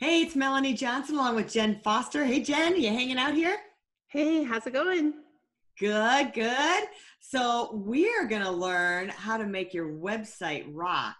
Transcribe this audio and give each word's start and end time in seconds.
Hey, 0.00 0.22
it's 0.22 0.34
Melanie 0.34 0.72
Johnson 0.72 1.16
along 1.16 1.36
with 1.36 1.52
Jen 1.52 1.78
Foster. 1.84 2.24
Hey, 2.24 2.40
Jen, 2.40 2.80
you 2.80 2.88
hanging 2.88 3.18
out 3.18 3.34
here? 3.34 3.58
Hey, 4.06 4.42
how's 4.42 4.66
it 4.66 4.72
going? 4.72 5.12
Good, 5.78 6.32
good. 6.32 6.84
So, 7.20 7.72
we're 7.74 8.26
going 8.26 8.40
to 8.40 8.50
learn 8.50 9.10
how 9.10 9.36
to 9.36 9.44
make 9.44 9.74
your 9.74 9.92
website 9.92 10.64
rock 10.72 11.16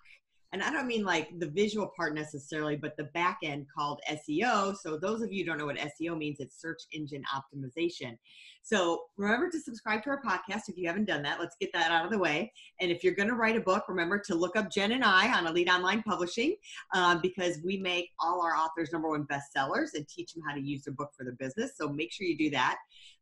and 0.52 0.62
I 0.62 0.72
don't 0.72 0.88
mean 0.88 1.04
like 1.04 1.28
the 1.38 1.48
visual 1.48 1.92
part 1.96 2.14
necessarily, 2.14 2.76
but 2.76 2.96
the 2.96 3.04
back 3.04 3.38
end 3.44 3.66
called 3.72 4.00
SEO. 4.10 4.76
So 4.76 4.96
those 4.96 5.22
of 5.22 5.32
you 5.32 5.44
don't 5.44 5.58
know 5.58 5.66
what 5.66 5.76
SEO 5.76 6.18
means, 6.18 6.40
it's 6.40 6.60
search 6.60 6.82
engine 6.92 7.22
optimization. 7.32 8.18
So 8.62 9.04
remember 9.16 9.48
to 9.48 9.60
subscribe 9.60 10.02
to 10.04 10.10
our 10.10 10.22
podcast 10.22 10.68
if 10.68 10.76
you 10.76 10.88
haven't 10.88 11.06
done 11.06 11.22
that. 11.22 11.38
Let's 11.38 11.56
get 11.60 11.72
that 11.72 11.92
out 11.92 12.04
of 12.04 12.10
the 12.10 12.18
way. 12.18 12.52
And 12.80 12.90
if 12.90 13.04
you're 13.04 13.14
going 13.14 13.28
to 13.28 13.36
write 13.36 13.56
a 13.56 13.60
book, 13.60 13.84
remember 13.88 14.18
to 14.26 14.34
look 14.34 14.56
up 14.56 14.70
Jen 14.70 14.92
and 14.92 15.04
I 15.04 15.32
on 15.36 15.46
Elite 15.46 15.70
Online 15.70 16.02
Publishing 16.02 16.56
um, 16.94 17.20
because 17.22 17.58
we 17.64 17.78
make 17.78 18.10
all 18.18 18.42
our 18.42 18.56
authors 18.56 18.92
number 18.92 19.08
one 19.08 19.26
bestsellers 19.26 19.94
and 19.94 20.06
teach 20.08 20.34
them 20.34 20.42
how 20.46 20.54
to 20.54 20.60
use 20.60 20.82
their 20.82 20.94
book 20.94 21.10
for 21.16 21.24
their 21.24 21.34
business. 21.34 21.72
So 21.76 21.88
make 21.88 22.12
sure 22.12 22.26
you 22.26 22.36
do 22.36 22.50
that. 22.50 22.76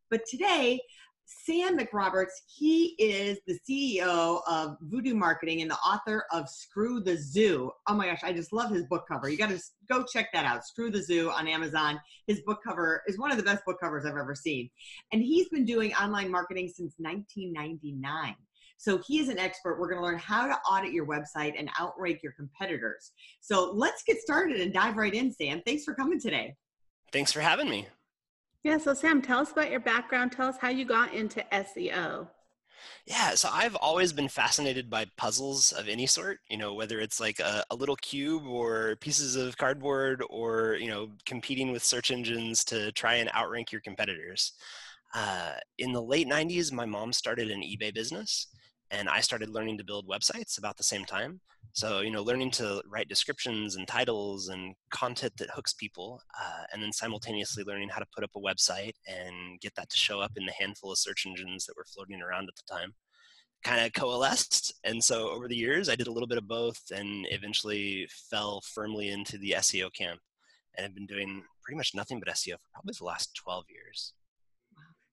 But 0.09 0.21
today, 0.27 0.81
Sam 1.31 1.77
McRoberts, 1.77 2.31
he 2.47 2.95
is 2.97 3.37
the 3.45 3.59
CEO 3.59 4.41
of 4.47 4.77
VUDU 4.89 5.13
Marketing 5.13 5.61
and 5.61 5.69
the 5.69 5.77
author 5.77 6.25
of 6.31 6.49
Screw 6.49 6.99
the 6.99 7.17
Zoo. 7.17 7.71
Oh 7.87 7.93
my 7.93 8.07
gosh, 8.07 8.21
I 8.23 8.33
just 8.33 8.51
love 8.51 8.71
his 8.71 8.85
book 8.85 9.05
cover. 9.07 9.29
You 9.29 9.37
got 9.37 9.49
to 9.49 9.61
go 9.87 10.03
check 10.11 10.31
that 10.33 10.45
out. 10.45 10.65
Screw 10.65 10.89
the 10.89 11.03
Zoo 11.03 11.29
on 11.29 11.47
Amazon. 11.47 12.01
His 12.25 12.41
book 12.41 12.61
cover 12.65 13.03
is 13.07 13.19
one 13.19 13.29
of 13.29 13.37
the 13.37 13.43
best 13.43 13.63
book 13.63 13.79
covers 13.79 14.05
I've 14.05 14.17
ever 14.17 14.33
seen. 14.33 14.71
And 15.13 15.21
he's 15.21 15.47
been 15.49 15.65
doing 15.65 15.93
online 15.93 16.31
marketing 16.31 16.67
since 16.67 16.95
1999. 16.97 18.35
So 18.77 18.97
he 19.05 19.19
is 19.19 19.29
an 19.29 19.37
expert. 19.37 19.79
We're 19.79 19.89
going 19.89 20.01
to 20.01 20.05
learn 20.05 20.17
how 20.17 20.47
to 20.47 20.55
audit 20.61 20.93
your 20.93 21.05
website 21.05 21.53
and 21.59 21.69
outrank 21.79 22.23
your 22.23 22.31
competitors. 22.31 23.11
So 23.39 23.71
let's 23.75 24.01
get 24.01 24.17
started 24.17 24.61
and 24.61 24.73
dive 24.73 24.97
right 24.97 25.13
in, 25.13 25.31
Sam. 25.31 25.61
Thanks 25.63 25.83
for 25.83 25.93
coming 25.93 26.19
today. 26.19 26.55
Thanks 27.11 27.31
for 27.31 27.41
having 27.41 27.69
me. 27.69 27.87
Yeah, 28.63 28.77
so 28.77 28.93
Sam, 28.93 29.21
tell 29.21 29.39
us 29.39 29.51
about 29.51 29.71
your 29.71 29.79
background. 29.79 30.33
Tell 30.33 30.47
us 30.47 30.57
how 30.59 30.69
you 30.69 30.85
got 30.85 31.13
into 31.13 31.45
SEO. 31.51 32.27
Yeah, 33.05 33.35
so 33.35 33.49
I've 33.51 33.75
always 33.75 34.13
been 34.13 34.27
fascinated 34.27 34.89
by 34.89 35.05
puzzles 35.17 35.71
of 35.71 35.87
any 35.87 36.05
sort, 36.05 36.39
you 36.49 36.57
know, 36.57 36.73
whether 36.73 36.99
it's 36.99 37.19
like 37.19 37.39
a, 37.39 37.63
a, 37.71 37.75
little 37.75 37.95
cube 37.97 38.45
or 38.45 38.95
pieces 38.97 39.35
of 39.35 39.57
cardboard 39.57 40.23
or, 40.29 40.77
you 40.79 40.89
know, 40.89 41.09
competing 41.25 41.71
with 41.71 41.83
search 41.83 42.11
engines 42.11 42.63
to 42.65 42.91
try 42.93 43.15
and 43.15 43.29
outrank 43.35 43.71
your 43.71 43.81
competitors. 43.81 44.53
Uh, 45.13 45.53
in 45.77 45.91
the 45.91 46.01
late 46.01 46.27
90s, 46.27 46.71
my 46.71 46.85
mom 46.85 47.11
started 47.11 47.49
an 47.49 47.61
eBay 47.61 47.93
business 47.93 48.47
and 48.91 49.09
I 49.09 49.21
started 49.21 49.49
learning 49.49 49.77
to 49.77 49.83
build 49.83 50.07
websites 50.07 50.57
about 50.57 50.77
the 50.77 50.83
same 50.83 51.05
time. 51.05 51.41
So, 51.73 51.99
you 51.99 52.09
know, 52.09 52.23
learning 52.23 52.51
to 52.51 52.81
write 52.87 53.09
descriptions 53.09 53.75
and 53.75 53.87
titles 53.87 54.47
and 54.47 54.75
content 54.91 55.33
that 55.37 55.51
hooks 55.51 55.73
people, 55.73 56.21
uh, 56.41 56.63
and 56.73 56.81
then 56.81 56.91
simultaneously 56.91 57.63
learning 57.63 57.89
how 57.89 57.99
to 57.99 58.07
put 58.13 58.23
up 58.23 58.31
a 58.35 58.39
website 58.39 58.93
and 59.07 59.59
get 59.61 59.75
that 59.75 59.89
to 59.89 59.97
show 59.97 60.19
up 60.19 60.31
in 60.35 60.45
the 60.45 60.53
handful 60.53 60.91
of 60.91 60.97
search 60.97 61.25
engines 61.27 61.65
that 61.65 61.77
were 61.77 61.85
floating 61.93 62.21
around 62.21 62.49
at 62.49 62.55
the 62.55 62.73
time 62.73 62.93
kind 63.63 63.85
of 63.85 63.93
coalesced. 63.93 64.73
And 64.83 65.03
so 65.03 65.29
over 65.29 65.47
the 65.47 65.55
years, 65.55 65.89
I 65.89 65.95
did 65.95 66.07
a 66.07 66.11
little 66.11 66.27
bit 66.27 66.37
of 66.37 66.47
both 66.47 66.81
and 66.91 67.27
eventually 67.29 68.07
fell 68.29 68.61
firmly 68.61 69.09
into 69.09 69.37
the 69.37 69.55
SEO 69.57 69.93
camp 69.93 70.19
and 70.75 70.83
have 70.83 70.95
been 70.95 71.05
doing 71.05 71.43
pretty 71.63 71.77
much 71.77 71.93
nothing 71.93 72.19
but 72.19 72.33
SEO 72.33 72.53
for 72.53 72.69
probably 72.73 72.93
the 72.97 73.05
last 73.05 73.35
12 73.35 73.65
years. 73.69 74.13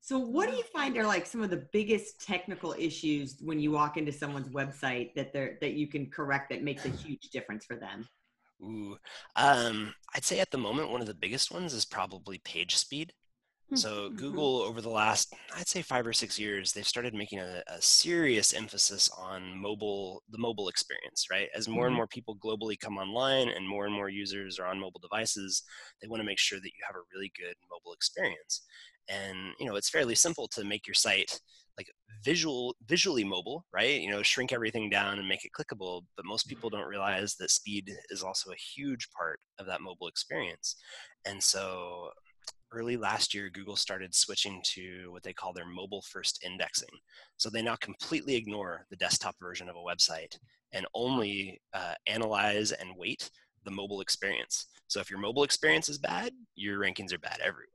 So, 0.06 0.20
what 0.20 0.48
do 0.48 0.54
you 0.54 0.62
find 0.62 0.96
are 0.98 1.04
like 1.04 1.26
some 1.26 1.42
of 1.42 1.50
the 1.50 1.66
biggest 1.72 2.24
technical 2.24 2.76
issues 2.78 3.38
when 3.40 3.58
you 3.58 3.72
walk 3.72 3.96
into 3.96 4.12
someone's 4.12 4.46
website 4.46 5.12
that 5.16 5.32
they're 5.32 5.58
that 5.60 5.72
you 5.72 5.88
can 5.88 6.08
correct 6.08 6.50
that 6.50 6.62
makes 6.62 6.84
a 6.84 6.90
huge 6.90 7.30
difference 7.32 7.64
for 7.64 7.74
them? 7.74 8.08
Ooh, 8.62 8.96
um, 9.34 9.92
I'd 10.14 10.24
say 10.24 10.38
at 10.38 10.52
the 10.52 10.58
moment 10.58 10.92
one 10.92 11.00
of 11.00 11.08
the 11.08 11.14
biggest 11.14 11.50
ones 11.50 11.74
is 11.74 11.84
probably 11.84 12.38
page 12.38 12.76
speed. 12.76 13.14
Hmm, 13.70 13.76
so 13.76 13.90
mm-hmm. 13.90 14.16
Google 14.16 14.58
over 14.58 14.80
the 14.80 14.90
last, 14.90 15.34
I'd 15.56 15.66
say 15.68 15.82
five 15.82 16.06
or 16.06 16.12
six 16.12 16.38
years, 16.38 16.72
they've 16.72 16.86
started 16.86 17.14
making 17.14 17.40
a, 17.40 17.62
a 17.66 17.82
serious 17.82 18.54
emphasis 18.54 19.10
on 19.18 19.60
mobile, 19.60 20.22
the 20.30 20.38
mobile 20.38 20.68
experience, 20.68 21.26
right? 21.30 21.48
As 21.54 21.68
more 21.68 21.84
mm-hmm. 21.84 21.86
and 21.86 21.96
more 21.96 22.06
people 22.06 22.36
globally 22.36 22.78
come 22.78 22.96
online 22.96 23.48
and 23.48 23.68
more 23.68 23.86
and 23.86 23.94
more 23.94 24.08
users 24.08 24.58
are 24.58 24.66
on 24.66 24.78
mobile 24.78 25.00
devices, 25.00 25.62
they 26.00 26.08
want 26.08 26.20
to 26.20 26.26
make 26.26 26.38
sure 26.38 26.58
that 26.60 26.66
you 26.66 26.84
have 26.86 26.96
a 26.96 27.06
really 27.12 27.32
good 27.36 27.56
mobile 27.70 27.92
experience 27.92 28.62
and 29.08 29.36
you 29.58 29.66
know 29.66 29.76
it's 29.76 29.90
fairly 29.90 30.14
simple 30.14 30.48
to 30.48 30.64
make 30.64 30.86
your 30.86 30.94
site 30.94 31.40
like 31.78 31.88
visual 32.24 32.74
visually 32.86 33.24
mobile 33.24 33.64
right 33.72 34.00
you 34.00 34.10
know 34.10 34.22
shrink 34.22 34.52
everything 34.52 34.88
down 34.88 35.18
and 35.18 35.28
make 35.28 35.44
it 35.44 35.52
clickable 35.56 36.02
but 36.16 36.24
most 36.24 36.48
people 36.48 36.70
don't 36.70 36.88
realize 36.88 37.36
that 37.36 37.50
speed 37.50 37.90
is 38.10 38.22
also 38.22 38.50
a 38.50 38.56
huge 38.56 39.08
part 39.10 39.38
of 39.58 39.66
that 39.66 39.80
mobile 39.80 40.08
experience 40.08 40.76
and 41.24 41.42
so 41.42 42.10
early 42.72 42.96
last 42.96 43.34
year 43.34 43.50
google 43.50 43.76
started 43.76 44.14
switching 44.14 44.60
to 44.64 45.10
what 45.12 45.22
they 45.22 45.32
call 45.32 45.52
their 45.52 45.66
mobile 45.66 46.02
first 46.02 46.42
indexing 46.44 46.88
so 47.36 47.48
they 47.48 47.62
now 47.62 47.76
completely 47.76 48.34
ignore 48.34 48.86
the 48.90 48.96
desktop 48.96 49.34
version 49.40 49.68
of 49.68 49.76
a 49.76 49.78
website 49.78 50.36
and 50.72 50.86
only 50.94 51.60
uh, 51.74 51.94
analyze 52.06 52.72
and 52.72 52.90
weight 52.96 53.30
the 53.64 53.70
mobile 53.70 54.00
experience 54.00 54.66
so 54.88 55.00
if 55.00 55.10
your 55.10 55.20
mobile 55.20 55.44
experience 55.44 55.88
is 55.88 55.98
bad 55.98 56.32
your 56.54 56.78
rankings 56.78 57.12
are 57.12 57.18
bad 57.18 57.38
everywhere 57.40 57.70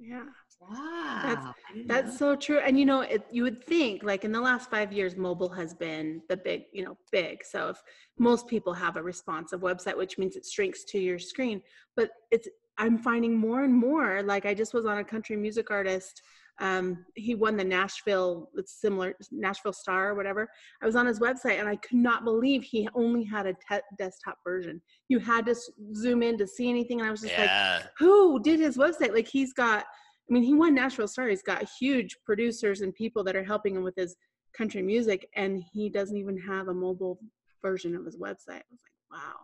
yeah. 0.00 0.24
Wow. 0.60 1.20
That's, 1.22 1.86
that's 1.86 2.18
so 2.18 2.36
true. 2.36 2.58
And 2.58 2.78
you 2.78 2.84
know, 2.84 3.00
it, 3.00 3.26
you 3.30 3.42
would 3.42 3.64
think 3.64 4.02
like 4.02 4.24
in 4.24 4.32
the 4.32 4.40
last 4.40 4.70
five 4.70 4.92
years, 4.92 5.16
mobile 5.16 5.48
has 5.50 5.72
been 5.72 6.22
the 6.28 6.36
big, 6.36 6.64
you 6.72 6.84
know, 6.84 6.96
big. 7.12 7.44
So 7.44 7.70
if 7.70 7.82
most 8.18 8.46
people 8.46 8.72
have 8.74 8.96
a 8.96 9.02
responsive 9.02 9.60
website, 9.60 9.96
which 9.96 10.18
means 10.18 10.36
it 10.36 10.46
shrinks 10.46 10.84
to 10.84 10.98
your 10.98 11.18
screen, 11.18 11.62
but 11.96 12.10
it's, 12.30 12.48
I'm 12.80 12.98
finding 12.98 13.36
more 13.36 13.62
and 13.62 13.72
more, 13.72 14.22
like 14.22 14.46
I 14.46 14.54
just 14.54 14.74
was 14.74 14.86
on 14.86 14.98
a 14.98 15.04
country 15.04 15.36
music 15.36 15.70
artist 15.70 16.22
um, 16.60 17.06
he 17.14 17.34
won 17.34 17.56
the 17.56 17.64
Nashville, 17.64 18.50
it's 18.54 18.80
similar, 18.80 19.14
Nashville 19.32 19.72
Star 19.72 20.10
or 20.10 20.14
whatever. 20.14 20.48
I 20.82 20.86
was 20.86 20.94
on 20.94 21.06
his 21.06 21.18
website 21.18 21.58
and 21.58 21.66
I 21.66 21.76
could 21.76 21.96
not 21.96 22.24
believe 22.24 22.62
he 22.62 22.86
only 22.94 23.24
had 23.24 23.46
a 23.46 23.54
te- 23.54 23.80
desktop 23.98 24.38
version. 24.44 24.80
You 25.08 25.18
had 25.20 25.46
to 25.46 25.56
zoom 25.94 26.22
in 26.22 26.36
to 26.36 26.46
see 26.46 26.68
anything. 26.68 27.00
And 27.00 27.08
I 27.08 27.10
was 27.10 27.22
just 27.22 27.32
yeah. 27.32 27.78
like, 27.80 27.90
who 27.98 28.42
did 28.42 28.60
his 28.60 28.76
website? 28.76 29.14
Like 29.14 29.26
he's 29.26 29.54
got, 29.54 29.84
I 29.84 30.32
mean, 30.32 30.42
he 30.42 30.52
won 30.52 30.74
Nashville 30.74 31.08
Star. 31.08 31.28
He's 31.28 31.42
got 31.42 31.66
huge 31.80 32.18
producers 32.26 32.82
and 32.82 32.94
people 32.94 33.24
that 33.24 33.36
are 33.36 33.44
helping 33.44 33.74
him 33.74 33.82
with 33.82 33.96
his 33.96 34.14
country 34.54 34.82
music. 34.82 35.30
And 35.36 35.62
he 35.72 35.88
doesn't 35.88 36.16
even 36.16 36.36
have 36.38 36.68
a 36.68 36.74
mobile 36.74 37.18
version 37.62 37.96
of 37.96 38.04
his 38.04 38.18
website. 38.18 38.60
I 38.60 38.70
was 38.70 38.80
like, 38.82 39.10
wow. 39.10 39.36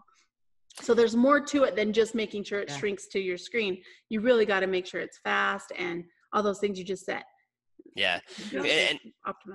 So 0.81 0.95
there's 0.95 1.17
more 1.17 1.41
to 1.41 1.65
it 1.65 1.75
than 1.75 1.93
just 1.93 2.15
making 2.15 2.45
sure 2.45 2.61
it 2.61 2.69
yeah. 2.69 2.77
shrinks 2.77 3.07
to 3.09 3.19
your 3.19 3.39
screen. 3.39 3.83
You 4.11 4.21
really 4.21 4.45
got 4.45 4.61
to 4.61 4.67
make 4.67 4.87
sure 4.87 5.01
it's 5.01 5.19
fast 5.19 5.73
and 5.77 6.05
all 6.33 6.43
those 6.43 6.59
things 6.59 6.79
you 6.79 6.85
just 6.85 7.07
said 7.07 7.23
yeah 7.97 8.21
and, 8.55 9.01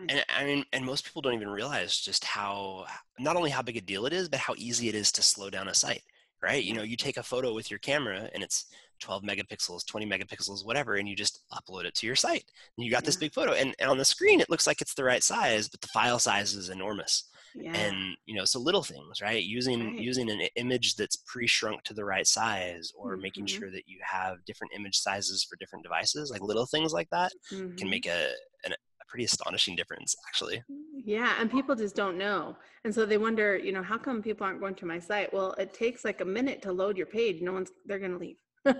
and 0.09 0.26
i 0.36 0.44
mean 0.44 0.66
and 0.74 0.84
most 0.84 1.06
people 1.06 1.22
don't 1.22 1.36
even 1.36 1.48
realize 1.48 1.98
just 1.98 2.26
how 2.26 2.86
not 3.20 3.36
only 3.36 3.50
how 3.50 3.62
big 3.62 3.78
a 3.78 3.82
deal 3.82 4.06
it 4.06 4.14
is 4.14 4.28
but 4.28 4.40
how 4.40 4.54
easy 4.58 4.90
it 4.90 4.96
is 4.96 5.12
to 5.12 5.22
slow 5.22 5.50
down 5.50 5.68
a 5.68 5.74
site 5.74 6.02
right 6.42 6.64
you 6.64 6.74
know 6.74 6.82
you 6.82 6.98
take 6.98 7.18
a 7.18 7.24
photo 7.24 7.53
with 7.53 7.70
your 7.70 7.80
camera 7.80 8.30
and 8.34 8.44
it's 8.44 8.66
12 9.00 9.23
megapixels 9.23 9.85
20 9.85 10.06
megapixels 10.08 10.66
whatever 10.66 10.96
and 10.96 11.08
you 11.08 11.16
just 11.16 11.41
upload 11.53 11.85
it 11.85 11.94
to 11.94 12.08
your 12.08 12.16
site 12.16 12.44
and 12.78 12.85
you 12.85 12.91
got 12.91 13.03
yeah. 13.03 13.08
this 13.08 13.16
big 13.16 13.34
photo 13.34 13.53
and, 13.53 13.76
and 13.79 13.90
on 13.90 13.97
the 13.97 14.06
screen 14.06 14.40
it 14.40 14.50
looks 14.50 14.68
like 14.68 14.82
it's 14.82 14.96
the 14.96 15.03
right 15.03 15.23
size 15.23 15.70
but 15.70 15.82
the 15.82 15.88
file 15.88 16.20
size 16.20 16.53
is 16.53 16.70
enormous 16.70 17.29
yeah. 17.56 17.76
and 17.76 18.16
you 18.26 18.36
know 18.36 18.46
so 18.46 18.59
little 18.59 18.84
things 18.84 19.22
right 19.22 19.44
using 19.44 19.86
right. 19.86 20.00
using 20.00 20.30
an 20.30 20.42
image 20.56 20.96
that's 20.96 21.18
pre-shrunk 21.28 21.84
to 21.84 21.94
the 21.94 22.03
right 22.03 22.28
size 22.28 22.92
or 22.96 23.14
mm-hmm. 23.14 23.22
making 23.24 23.46
sure 23.46 23.72
that 23.72 23.84
you 23.88 23.98
have 24.03 24.44
different 24.46 24.74
image 24.76 24.98
sizes 24.98 25.44
for 25.44 25.56
different 25.58 25.84
devices 25.84 26.32
like 26.32 26.42
little 26.42 26.66
things 26.66 26.94
like 26.94 27.09
that 27.12 27.32
mm-hmm. 27.52 27.76
can 27.76 27.90
make 27.90 28.06
a, 28.06 28.32
an, 28.66 28.72
a 28.72 29.06
pretty 29.08 29.26
astonishing 29.26 29.76
difference 29.76 30.16
actually 30.28 30.64
yeah 30.94 31.36
and 31.40 31.52
people 31.52 31.76
just 31.76 31.96
don't 31.96 32.18
know 32.18 32.56
and 32.84 32.94
so 32.94 33.06
they 33.06 33.18
wonder 33.18 33.58
you 33.58 33.72
know 33.72 33.84
how 33.84 33.97
come 33.97 34.22
people 34.22 34.46
aren't 34.46 34.59
going 34.59 34.76
to 34.76 34.86
my 34.86 35.00
site 35.00 35.34
well 35.34 35.54
it 35.54 35.74
takes 35.74 36.06
like 36.06 36.22
a 36.22 36.26
minute 36.26 36.62
to 36.62 36.72
load 36.72 36.97
your 36.97 37.08
page 37.08 37.42
no 37.42 37.54
one's 37.54 37.72
they're 37.86 38.00
going 38.00 38.12
to 38.12 38.18
leave 38.18 38.38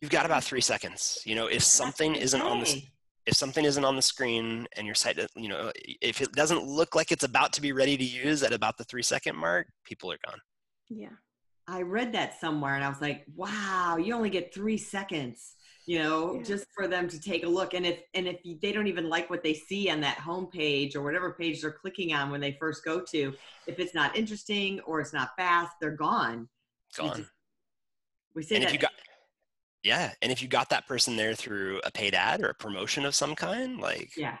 you've 0.00 0.10
got 0.10 0.26
about 0.26 0.44
three 0.44 0.60
seconds 0.60 1.20
you 1.24 1.34
know 1.34 1.46
if 1.46 1.62
something 1.62 2.14
isn't 2.14 2.42
on 2.42 2.60
the 2.60 2.82
if 3.26 3.36
something 3.36 3.64
isn't 3.64 3.84
on 3.84 3.96
the 3.96 4.02
screen 4.02 4.66
and 4.76 4.86
your 4.86 4.94
site, 4.94 5.18
you 5.36 5.48
know, 5.48 5.70
if 6.00 6.20
it 6.20 6.32
doesn't 6.32 6.64
look 6.64 6.94
like 6.94 7.12
it's 7.12 7.24
about 7.24 7.52
to 7.54 7.60
be 7.60 7.72
ready 7.72 7.96
to 7.96 8.04
use 8.04 8.42
at 8.42 8.52
about 8.52 8.78
the 8.78 8.84
three 8.84 9.02
second 9.02 9.36
mark, 9.36 9.66
people 9.84 10.10
are 10.10 10.18
gone. 10.26 10.40
Yeah. 10.88 11.10
I 11.68 11.82
read 11.82 12.12
that 12.14 12.40
somewhere 12.40 12.74
and 12.74 12.84
I 12.84 12.88
was 12.88 13.00
like, 13.00 13.24
wow, 13.36 13.96
you 13.96 14.14
only 14.14 14.30
get 14.30 14.52
three 14.52 14.76
seconds, 14.78 15.54
you 15.86 16.00
know, 16.00 16.34
yeah. 16.34 16.42
just 16.42 16.66
for 16.74 16.88
them 16.88 17.06
to 17.08 17.20
take 17.20 17.44
a 17.44 17.48
look. 17.48 17.74
And 17.74 17.86
if 17.86 18.00
and 18.14 18.26
if 18.26 18.40
they 18.60 18.72
don't 18.72 18.88
even 18.88 19.08
like 19.08 19.30
what 19.30 19.44
they 19.44 19.54
see 19.54 19.88
on 19.90 20.00
that 20.00 20.18
home 20.18 20.46
page 20.46 20.96
or 20.96 21.02
whatever 21.02 21.32
page 21.32 21.60
they're 21.60 21.70
clicking 21.70 22.12
on 22.12 22.30
when 22.30 22.40
they 22.40 22.56
first 22.58 22.84
go 22.84 23.00
to, 23.12 23.34
if 23.68 23.78
it's 23.78 23.94
not 23.94 24.16
interesting 24.16 24.80
or 24.80 25.00
it's 25.00 25.12
not 25.12 25.30
fast, 25.36 25.72
they're 25.80 25.92
gone. 25.92 26.48
Gone. 26.96 27.18
Just, 27.18 27.30
we 28.34 28.42
say 28.42 28.56
and 28.56 28.64
that. 28.64 28.68
If 28.68 28.72
you 28.72 28.80
got, 28.80 28.92
yeah, 29.82 30.12
and 30.22 30.30
if 30.30 30.42
you 30.42 30.48
got 30.48 30.68
that 30.70 30.86
person 30.86 31.16
there 31.16 31.34
through 31.34 31.80
a 31.84 31.90
paid 31.90 32.14
ad 32.14 32.42
or 32.42 32.50
a 32.50 32.54
promotion 32.54 33.04
of 33.04 33.14
some 33.14 33.34
kind, 33.34 33.80
like 33.80 34.16
yeah, 34.16 34.36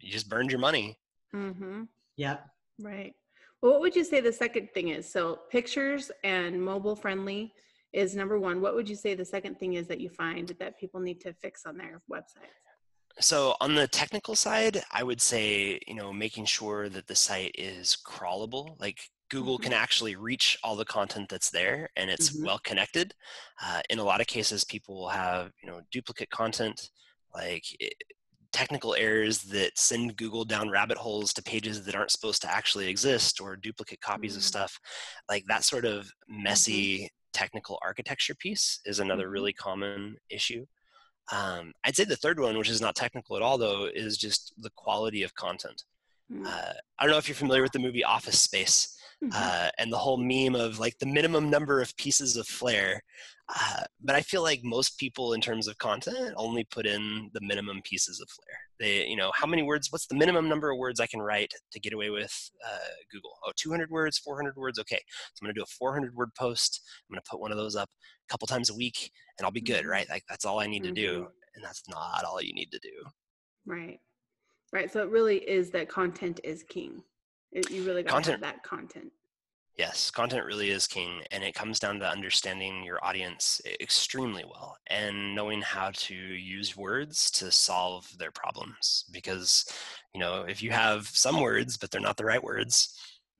you 0.00 0.10
just 0.10 0.28
burned 0.28 0.50
your 0.50 0.60
money. 0.60 0.98
Mm-hmm. 1.34 1.82
Yep. 2.16 2.46
Right. 2.80 3.14
Well, 3.62 3.72
what 3.72 3.80
would 3.82 3.96
you 3.96 4.04
say 4.04 4.20
the 4.20 4.32
second 4.32 4.70
thing 4.72 4.88
is? 4.88 5.10
So 5.10 5.40
pictures 5.50 6.10
and 6.24 6.62
mobile 6.62 6.96
friendly 6.96 7.52
is 7.92 8.16
number 8.16 8.38
one. 8.38 8.60
What 8.60 8.74
would 8.74 8.88
you 8.88 8.96
say 8.96 9.14
the 9.14 9.24
second 9.24 9.58
thing 9.58 9.74
is 9.74 9.86
that 9.88 10.00
you 10.00 10.08
find 10.08 10.48
that 10.58 10.78
people 10.78 11.00
need 11.00 11.20
to 11.22 11.34
fix 11.34 11.66
on 11.66 11.76
their 11.76 12.00
websites? 12.10 12.56
So 13.18 13.56
on 13.60 13.74
the 13.74 13.86
technical 13.86 14.34
side, 14.34 14.82
I 14.92 15.02
would 15.02 15.20
say, 15.20 15.78
you 15.86 15.94
know, 15.94 16.12
making 16.12 16.46
sure 16.46 16.88
that 16.88 17.06
the 17.06 17.14
site 17.14 17.54
is 17.58 17.98
crawlable, 18.06 18.80
like 18.80 19.00
Google 19.30 19.58
can 19.58 19.72
actually 19.72 20.16
reach 20.16 20.58
all 20.62 20.76
the 20.76 20.84
content 20.84 21.28
that's 21.28 21.50
there 21.50 21.88
and 21.96 22.10
it's 22.10 22.30
mm-hmm. 22.30 22.46
well 22.46 22.60
connected. 22.64 23.14
Uh, 23.64 23.80
in 23.88 23.98
a 23.98 24.04
lot 24.04 24.20
of 24.20 24.26
cases, 24.26 24.64
people 24.64 24.96
will 24.96 25.08
have, 25.08 25.52
you 25.62 25.70
know, 25.70 25.80
duplicate 25.90 26.30
content, 26.30 26.90
like 27.34 27.64
it, 27.78 27.94
technical 28.52 28.96
errors 28.96 29.42
that 29.42 29.78
send 29.78 30.16
Google 30.16 30.44
down 30.44 30.68
rabbit 30.68 30.98
holes 30.98 31.32
to 31.34 31.42
pages 31.42 31.84
that 31.84 31.94
aren't 31.94 32.10
supposed 32.10 32.42
to 32.42 32.50
actually 32.50 32.88
exist 32.88 33.40
or 33.40 33.56
duplicate 33.56 34.00
copies 34.00 34.32
mm-hmm. 34.32 34.38
of 34.38 34.44
stuff. 34.44 34.78
Like 35.28 35.44
that 35.48 35.64
sort 35.64 35.84
of 35.84 36.06
mm-hmm. 36.06 36.42
messy 36.42 36.98
mm-hmm. 36.98 37.06
technical 37.32 37.78
architecture 37.82 38.34
piece 38.34 38.80
is 38.84 38.98
another 38.98 39.24
mm-hmm. 39.24 39.32
really 39.32 39.52
common 39.52 40.16
issue. 40.28 40.66
Um, 41.32 41.72
I'd 41.84 41.94
say 41.94 42.04
the 42.04 42.16
third 42.16 42.40
one, 42.40 42.58
which 42.58 42.68
is 42.68 42.80
not 42.80 42.96
technical 42.96 43.36
at 43.36 43.42
all, 43.42 43.56
though, 43.56 43.88
is 43.94 44.16
just 44.16 44.52
the 44.58 44.70
quality 44.74 45.22
of 45.22 45.34
content. 45.36 45.84
Mm. 46.32 46.44
Uh, 46.44 46.72
I 46.98 47.04
don't 47.04 47.12
know 47.12 47.18
if 47.18 47.28
you're 47.28 47.36
familiar 47.36 47.62
with 47.62 47.72
the 47.72 47.78
movie 47.78 48.02
Office 48.02 48.40
Space 48.40 48.96
mm-hmm. 49.22 49.32
uh, 49.34 49.70
and 49.78 49.92
the 49.92 49.98
whole 49.98 50.16
meme 50.16 50.54
of 50.54 50.78
like 50.78 50.98
the 50.98 51.06
minimum 51.06 51.50
number 51.50 51.80
of 51.80 51.96
pieces 51.96 52.36
of 52.36 52.46
flair. 52.46 53.02
Uh, 53.48 53.82
but 54.00 54.14
I 54.14 54.20
feel 54.20 54.42
like 54.42 54.60
most 54.62 54.96
people, 54.98 55.32
in 55.32 55.40
terms 55.40 55.66
of 55.66 55.76
content, 55.78 56.34
only 56.36 56.64
put 56.64 56.86
in 56.86 57.30
the 57.34 57.40
minimum 57.40 57.80
pieces 57.82 58.20
of 58.20 58.28
flair. 58.30 58.56
They, 58.78 59.08
you 59.08 59.16
know, 59.16 59.32
how 59.34 59.46
many 59.46 59.62
words? 59.62 59.90
What's 59.90 60.06
the 60.06 60.14
minimum 60.14 60.48
number 60.48 60.70
of 60.70 60.78
words 60.78 61.00
I 61.00 61.06
can 61.06 61.20
write 61.20 61.52
to 61.72 61.80
get 61.80 61.92
away 61.92 62.10
with 62.10 62.32
uh, 62.64 62.78
Google? 63.12 63.32
Oh, 63.44 63.50
200 63.56 63.90
words, 63.90 64.18
400 64.18 64.54
words. 64.56 64.78
Okay, 64.78 65.00
so 65.34 65.40
I'm 65.42 65.46
going 65.46 65.54
to 65.54 65.58
do 65.58 65.64
a 65.64 65.76
400 65.78 66.14
word 66.14 66.30
post. 66.38 66.80
I'm 67.08 67.14
going 67.14 67.22
to 67.22 67.28
put 67.28 67.40
one 67.40 67.50
of 67.50 67.58
those 67.58 67.74
up 67.74 67.88
a 67.90 68.32
couple 68.32 68.46
times 68.46 68.70
a 68.70 68.74
week, 68.74 69.10
and 69.38 69.44
I'll 69.44 69.50
be 69.50 69.60
good, 69.60 69.80
mm-hmm. 69.80 69.90
right? 69.90 70.08
Like 70.08 70.22
that's 70.28 70.44
all 70.44 70.60
I 70.60 70.66
need 70.66 70.84
mm-hmm. 70.84 70.94
to 70.94 71.00
do, 71.00 71.12
mm-hmm. 71.14 71.56
and 71.56 71.64
that's 71.64 71.82
not 71.88 72.24
all 72.24 72.40
you 72.40 72.54
need 72.54 72.70
to 72.70 72.78
do. 72.78 72.90
Right, 73.66 73.98
right. 74.72 74.92
So 74.92 75.02
it 75.02 75.10
really 75.10 75.38
is 75.38 75.70
that 75.70 75.88
content 75.88 76.38
is 76.44 76.62
king. 76.62 77.02
It, 77.52 77.70
you 77.70 77.84
really 77.84 78.02
got 78.02 78.24
to 78.24 78.32
have 78.32 78.40
that 78.40 78.62
content. 78.62 79.12
Yes, 79.76 80.10
content 80.10 80.44
really 80.44 80.70
is 80.70 80.86
king, 80.86 81.22
and 81.30 81.42
it 81.42 81.54
comes 81.54 81.78
down 81.78 82.00
to 82.00 82.06
understanding 82.08 82.84
your 82.84 83.02
audience 83.02 83.62
extremely 83.80 84.44
well 84.44 84.76
and 84.88 85.34
knowing 85.34 85.62
how 85.62 85.90
to 85.94 86.14
use 86.14 86.76
words 86.76 87.30
to 87.32 87.50
solve 87.50 88.06
their 88.18 88.30
problems. 88.30 89.06
Because, 89.10 89.64
you 90.12 90.20
know, 90.20 90.42
if 90.42 90.62
you 90.62 90.70
have 90.70 91.06
some 91.08 91.40
words 91.40 91.76
but 91.78 91.90
they're 91.90 92.00
not 92.00 92.18
the 92.18 92.26
right 92.26 92.42
words, 92.42 92.94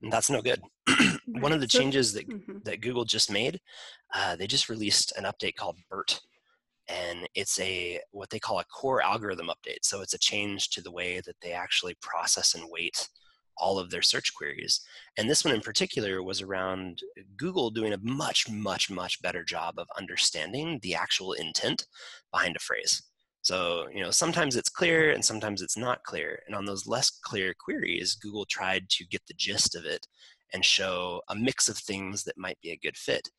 that's 0.09 0.31
no 0.31 0.41
good. 0.41 0.61
One 1.27 1.51
of 1.51 1.59
the 1.59 1.67
changes 1.67 2.13
that 2.13 2.27
mm-hmm. 2.27 2.57
that 2.63 2.81
Google 2.81 3.05
just 3.05 3.31
made, 3.31 3.59
uh, 4.13 4.35
they 4.35 4.47
just 4.47 4.69
released 4.69 5.13
an 5.17 5.25
update 5.25 5.55
called 5.55 5.77
BERT, 5.91 6.21
and 6.87 7.27
it's 7.35 7.59
a 7.59 7.99
what 8.11 8.31
they 8.31 8.39
call 8.39 8.59
a 8.59 8.65
core 8.65 9.03
algorithm 9.03 9.49
update. 9.49 9.83
So 9.83 10.01
it's 10.01 10.15
a 10.15 10.19
change 10.19 10.69
to 10.71 10.81
the 10.81 10.91
way 10.91 11.21
that 11.23 11.35
they 11.41 11.51
actually 11.51 11.95
process 12.01 12.55
and 12.55 12.63
weight 12.67 13.07
all 13.57 13.79
of 13.79 13.89
their 13.89 14.01
search 14.01 14.33
queries. 14.33 14.81
And 15.17 15.29
this 15.29 15.43
one 15.45 15.53
in 15.53 15.61
particular 15.61 16.23
was 16.23 16.41
around 16.41 17.01
Google 17.37 17.69
doing 17.69 17.93
a 17.93 17.99
much, 18.01 18.49
much, 18.49 18.89
much 18.89 19.21
better 19.21 19.43
job 19.43 19.75
of 19.77 19.87
understanding 19.97 20.79
the 20.81 20.95
actual 20.95 21.33
intent 21.33 21.85
behind 22.31 22.55
a 22.55 22.59
phrase. 22.59 23.03
So, 23.43 23.87
you 23.93 24.01
know, 24.01 24.11
sometimes 24.11 24.55
it's 24.55 24.69
clear 24.69 25.11
and 25.11 25.25
sometimes 25.25 25.61
it's 25.61 25.77
not 25.77 26.03
clear. 26.03 26.39
And 26.45 26.55
on 26.55 26.65
those 26.65 26.85
less 26.85 27.09
clear 27.09 27.55
queries, 27.59 28.15
Google 28.15 28.45
tried 28.45 28.89
to 28.89 29.05
get 29.07 29.21
the 29.27 29.33
gist 29.33 29.75
of 29.75 29.85
it 29.85 30.05
and 30.53 30.63
show 30.63 31.21
a 31.29 31.35
mix 31.35 31.67
of 31.67 31.77
things 31.77 32.23
that 32.23 32.37
might 32.37 32.59
be 32.61 32.71
a 32.71 32.77
good 32.77 32.97
fit. 32.97 33.29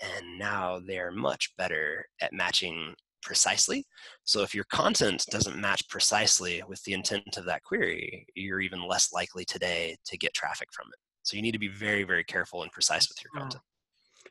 And 0.00 0.38
now 0.38 0.80
they're 0.84 1.12
much 1.12 1.54
better 1.56 2.06
at 2.20 2.32
matching 2.32 2.94
precisely. 3.22 3.84
So 4.24 4.42
if 4.42 4.54
your 4.54 4.64
content 4.64 5.24
doesn't 5.30 5.60
match 5.60 5.88
precisely 5.88 6.62
with 6.68 6.82
the 6.84 6.92
intent 6.92 7.36
of 7.36 7.44
that 7.46 7.62
query, 7.62 8.26
you're 8.34 8.60
even 8.60 8.86
less 8.86 9.12
likely 9.12 9.44
today 9.44 9.96
to 10.06 10.18
get 10.18 10.34
traffic 10.34 10.68
from 10.72 10.88
it. 10.92 10.98
So 11.22 11.36
you 11.36 11.42
need 11.42 11.52
to 11.52 11.58
be 11.58 11.68
very, 11.68 12.02
very 12.02 12.24
careful 12.24 12.62
and 12.62 12.72
precise 12.72 13.08
with 13.08 13.18
your 13.22 13.30
content. 13.40 13.62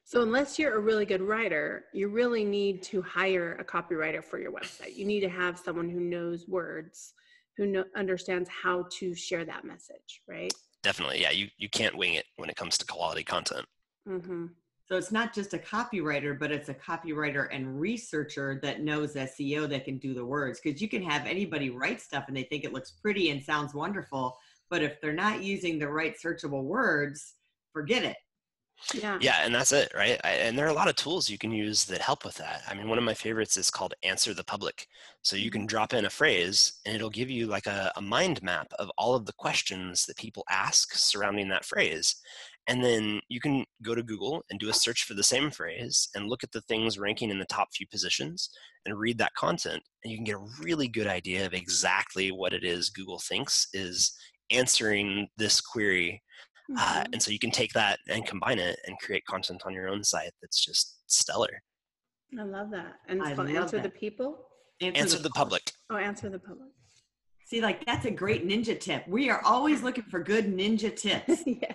So 0.03 0.21
unless 0.21 0.59
you're 0.59 0.75
a 0.75 0.79
really 0.79 1.05
good 1.05 1.21
writer, 1.21 1.85
you 1.93 2.09
really 2.09 2.43
need 2.43 2.83
to 2.83 3.01
hire 3.01 3.55
a 3.59 3.63
copywriter 3.63 4.23
for 4.23 4.39
your 4.39 4.51
website. 4.51 4.95
You 4.95 5.05
need 5.05 5.21
to 5.21 5.29
have 5.29 5.57
someone 5.57 5.89
who 5.89 5.99
knows 5.99 6.47
words, 6.47 7.13
who 7.57 7.65
know, 7.65 7.85
understands 7.95 8.49
how 8.49 8.87
to 8.99 9.15
share 9.15 9.45
that 9.45 9.63
message, 9.63 10.21
right? 10.27 10.53
Definitely, 10.83 11.21
yeah. 11.21 11.31
You 11.31 11.47
you 11.57 11.69
can't 11.69 11.97
wing 11.97 12.15
it 12.15 12.25
when 12.37 12.49
it 12.49 12.55
comes 12.55 12.77
to 12.79 12.85
quality 12.85 13.23
content. 13.23 13.65
Mm-hmm. 14.07 14.47
So 14.91 14.97
it's 14.97 15.11
not 15.13 15.33
just 15.33 15.53
a 15.53 15.57
copywriter, 15.57 16.37
but 16.37 16.51
it's 16.51 16.67
a 16.67 16.73
copywriter 16.73 17.47
and 17.49 17.79
researcher 17.79 18.59
that 18.61 18.81
knows 18.81 19.13
SEO 19.13 19.69
that 19.69 19.85
can 19.85 19.97
do 19.99 20.13
the 20.13 20.25
words. 20.25 20.59
Because 20.59 20.81
you 20.81 20.89
can 20.89 21.01
have 21.01 21.25
anybody 21.25 21.69
write 21.69 22.01
stuff 22.01 22.25
and 22.27 22.35
they 22.35 22.43
think 22.43 22.65
it 22.65 22.73
looks 22.73 22.91
pretty 22.91 23.29
and 23.29 23.41
sounds 23.41 23.73
wonderful, 23.73 24.37
but 24.69 24.83
if 24.83 24.99
they're 24.99 25.13
not 25.13 25.41
using 25.41 25.79
the 25.79 25.87
right 25.87 26.15
searchable 26.21 26.63
words, 26.63 27.35
forget 27.71 28.03
it. 28.03 28.17
Yeah. 28.93 29.17
Yeah, 29.21 29.37
and 29.43 29.55
that's 29.55 29.71
it, 29.71 29.93
right? 29.95 30.19
I, 30.23 30.31
and 30.31 30.57
there 30.57 30.65
are 30.65 30.71
a 30.71 30.73
lot 30.73 30.89
of 30.89 30.95
tools 30.95 31.29
you 31.29 31.37
can 31.37 31.51
use 31.51 31.85
that 31.85 32.01
help 32.01 32.25
with 32.25 32.35
that. 32.35 32.63
I 32.67 32.73
mean, 32.73 32.89
one 32.89 32.97
of 32.97 33.03
my 33.03 33.13
favorites 33.13 33.55
is 33.55 33.69
called 33.69 33.93
Answer 34.03 34.33
the 34.33 34.43
Public. 34.43 34.87
So 35.21 35.37
you 35.37 35.51
can 35.51 35.61
mm-hmm. 35.61 35.67
drop 35.67 35.93
in 35.93 36.05
a 36.05 36.09
phrase 36.09 36.81
and 36.85 36.95
it'll 36.95 37.09
give 37.09 37.29
you 37.29 37.47
like 37.47 37.67
a, 37.67 37.93
a 37.95 38.01
mind 38.01 38.41
map 38.43 38.73
of 38.79 38.91
all 38.97 39.15
of 39.15 39.25
the 39.25 39.33
questions 39.33 40.05
that 40.05 40.17
people 40.17 40.43
ask 40.49 40.95
surrounding 40.95 41.47
that 41.49 41.63
phrase. 41.63 42.15
And 42.71 42.81
then 42.81 43.19
you 43.27 43.41
can 43.41 43.65
go 43.83 43.93
to 43.93 44.01
Google 44.01 44.45
and 44.49 44.57
do 44.57 44.69
a 44.69 44.73
search 44.73 45.03
for 45.03 45.13
the 45.13 45.23
same 45.23 45.51
phrase 45.51 46.07
and 46.15 46.29
look 46.29 46.41
at 46.41 46.53
the 46.53 46.61
things 46.61 46.97
ranking 46.97 47.29
in 47.29 47.37
the 47.37 47.45
top 47.45 47.67
few 47.75 47.85
positions 47.85 48.49
and 48.85 48.97
read 48.97 49.17
that 49.17 49.33
content. 49.33 49.83
And 50.05 50.11
you 50.11 50.17
can 50.17 50.23
get 50.23 50.35
a 50.35 50.63
really 50.63 50.87
good 50.87 51.05
idea 51.05 51.45
of 51.45 51.53
exactly 51.53 52.31
what 52.31 52.53
it 52.53 52.63
is 52.63 52.89
Google 52.89 53.19
thinks 53.19 53.67
is 53.73 54.13
answering 54.51 55.27
this 55.37 55.59
query. 55.59 56.23
Uh, 56.71 56.79
mm-hmm. 56.79 56.99
Uh, 56.99 57.03
and 57.11 57.21
so 57.21 57.31
you 57.31 57.39
can 57.39 57.51
take 57.51 57.73
that 57.73 57.99
and 58.07 58.25
combine 58.25 58.57
it 58.57 58.79
and 58.87 58.97
create 58.99 59.25
content 59.25 59.63
on 59.65 59.73
your 59.73 59.89
own 59.89 60.01
site 60.01 60.31
that's 60.41 60.63
just 60.63 61.01
stellar. 61.07 61.61
I 62.39 62.43
love 62.43 62.71
that. 62.71 62.93
And 63.09 63.19
it's 63.19 63.35
called 63.35 63.49
Answer 63.49 63.81
that. 63.81 63.83
the 63.83 63.89
People? 63.89 64.47
Answer, 64.79 65.01
answer 65.01 65.17
the, 65.17 65.23
the 65.23 65.29
public. 65.31 65.73
Oh, 65.89 65.97
Answer 65.97 66.29
the 66.29 66.39
Public. 66.39 66.69
See, 67.47 67.59
like 67.59 67.85
that's 67.85 68.05
a 68.05 68.11
great 68.11 68.47
ninja 68.47 68.79
tip. 68.79 69.05
We 69.09 69.29
are 69.29 69.41
always 69.43 69.83
looking 69.83 70.05
for 70.05 70.23
good 70.23 70.45
ninja 70.45 70.95
tips. 70.95 71.43
yeah 71.45 71.73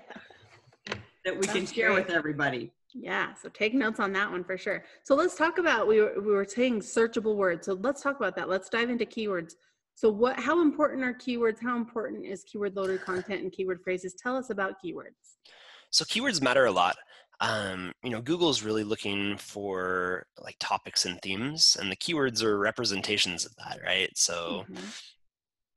that 1.27 1.35
we 1.35 1.41
That's 1.41 1.53
can 1.53 1.67
share 1.67 1.93
great. 1.93 2.07
with 2.07 2.17
everybody. 2.17 2.71
Yeah, 2.95 3.35
so 3.35 3.51
take 3.51 3.75
notes 3.75 4.01
on 4.01 4.13
that 4.15 4.31
one 4.31 4.43
for 4.43 4.57
sure. 4.57 4.85
So 5.03 5.15
let's 5.15 5.35
talk 5.35 5.59
about 5.59 5.87
we 5.87 6.01
were 6.01 6.15
we 6.17 6.33
were 6.33 6.47
saying 6.47 6.81
searchable 6.81 7.37
words. 7.37 7.67
So 7.67 7.75
let's 7.75 8.01
talk 8.01 8.17
about 8.17 8.35
that. 8.37 8.49
Let's 8.49 8.71
dive 8.71 8.89
into 8.89 9.05
keywords. 9.05 9.55
So 9.95 10.09
what 10.09 10.39
how 10.41 10.63
important 10.63 11.03
are 11.03 11.13
keywords? 11.13 11.61
How 11.61 11.77
important 11.77 12.25
is 12.25 12.45
keyword 12.45 12.75
loaded 12.75 13.03
content 13.03 13.43
and 13.43 13.53
keyword 13.53 13.83
phrases? 13.83 14.15
Tell 14.15 14.37
us 14.37 14.49
about 14.49 14.77
keywords. 14.83 15.35
So 15.91 16.05
keywords 16.07 16.41
matter 16.41 16.65
a 16.65 16.73
lot. 16.73 16.97
Um, 17.41 17.93
you 18.03 18.11
know, 18.11 18.23
Google's 18.23 18.63
really 18.63 18.85
looking 18.85 19.37
for 19.37 20.25
like 20.43 20.57
topics 20.59 21.05
and 21.05 21.21
themes, 21.21 21.77
and 21.79 21.91
the 21.91 21.97
keywords 21.97 22.43
are 22.43 22.59
representations 22.59 23.45
of 23.45 23.55
that, 23.57 23.81
right? 23.85 24.17
So 24.17 24.65
mm-hmm 24.71 24.87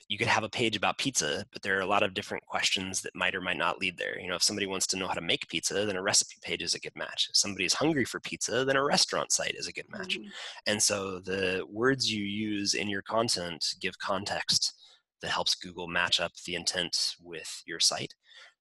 you 0.10 0.18
could 0.18 0.28
have 0.28 0.44
a 0.44 0.50
page 0.50 0.76
about 0.76 0.98
pizza, 0.98 1.46
but 1.54 1.62
there 1.62 1.78
are 1.78 1.82
a 1.82 1.86
lot 1.86 2.02
of 2.02 2.16
different 2.16 2.44
questions 2.48 3.02
that 3.02 3.16
might 3.16 3.36
or 3.36 3.42
might 3.42 3.58
not 3.58 3.80
lead 3.80 3.96
there. 3.96 4.20
You 4.20 4.28
know, 4.28 4.36
if 4.36 4.42
somebody 4.42 4.66
wants 4.66 4.88
to 4.88 4.98
know 4.98 5.08
how 5.08 5.14
to 5.14 5.22
make 5.22 5.48
pizza, 5.48 5.86
then 5.86 5.96
a 5.96 6.02
recipe 6.02 6.38
page 6.42 6.64
is 6.64 6.74
a 6.74 6.80
good 6.80 6.96
match. 6.96 7.28
If 7.30 7.38
somebody 7.38 7.64
is 7.64 7.76
hungry 7.76 8.06
for 8.06 8.20
pizza, 8.20 8.66
then 8.66 8.76
a 8.76 8.84
restaurant 8.84 9.32
site 9.32 9.54
is 9.56 9.68
a 9.68 9.72
good 9.72 9.86
match. 9.92 10.18
Mm-hmm. 10.18 10.30
And 10.66 10.82
so 10.82 11.20
the 11.20 11.64
words 11.70 12.12
you 12.12 12.26
use 12.26 12.74
in 12.74 12.90
your 12.90 13.04
content 13.04 13.64
give 13.80 14.00
context 14.00 14.74
that 15.22 15.30
helps 15.30 15.54
Google 15.54 15.88
match 15.88 16.20
up 16.20 16.32
the 16.44 16.56
intent 16.56 17.16
with 17.22 17.62
your 17.68 17.80
site. 17.80 18.16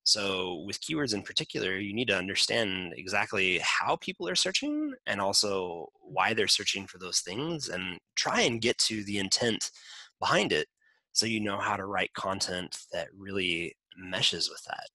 So, 0.04 0.64
with 0.66 0.80
keywords 0.80 1.12
in 1.12 1.22
particular, 1.22 1.76
you 1.76 1.92
need 1.92 2.08
to 2.08 2.16
understand 2.16 2.94
exactly 2.96 3.60
how 3.62 3.96
people 3.96 4.26
are 4.26 4.34
searching 4.34 4.94
and 5.06 5.20
also 5.20 5.88
why 6.00 6.32
they're 6.32 6.48
searching 6.48 6.86
for 6.86 6.96
those 6.96 7.20
things 7.20 7.68
and 7.68 7.98
try 8.16 8.40
and 8.40 8.62
get 8.62 8.78
to 8.78 9.04
the 9.04 9.18
intent 9.18 9.70
behind 10.18 10.50
it 10.50 10.66
so 11.18 11.26
you 11.26 11.40
know 11.40 11.58
how 11.58 11.76
to 11.76 11.86
write 11.86 12.12
content 12.14 12.76
that 12.92 13.08
really 13.16 13.74
meshes 13.96 14.48
with 14.48 14.62
that 14.68 14.86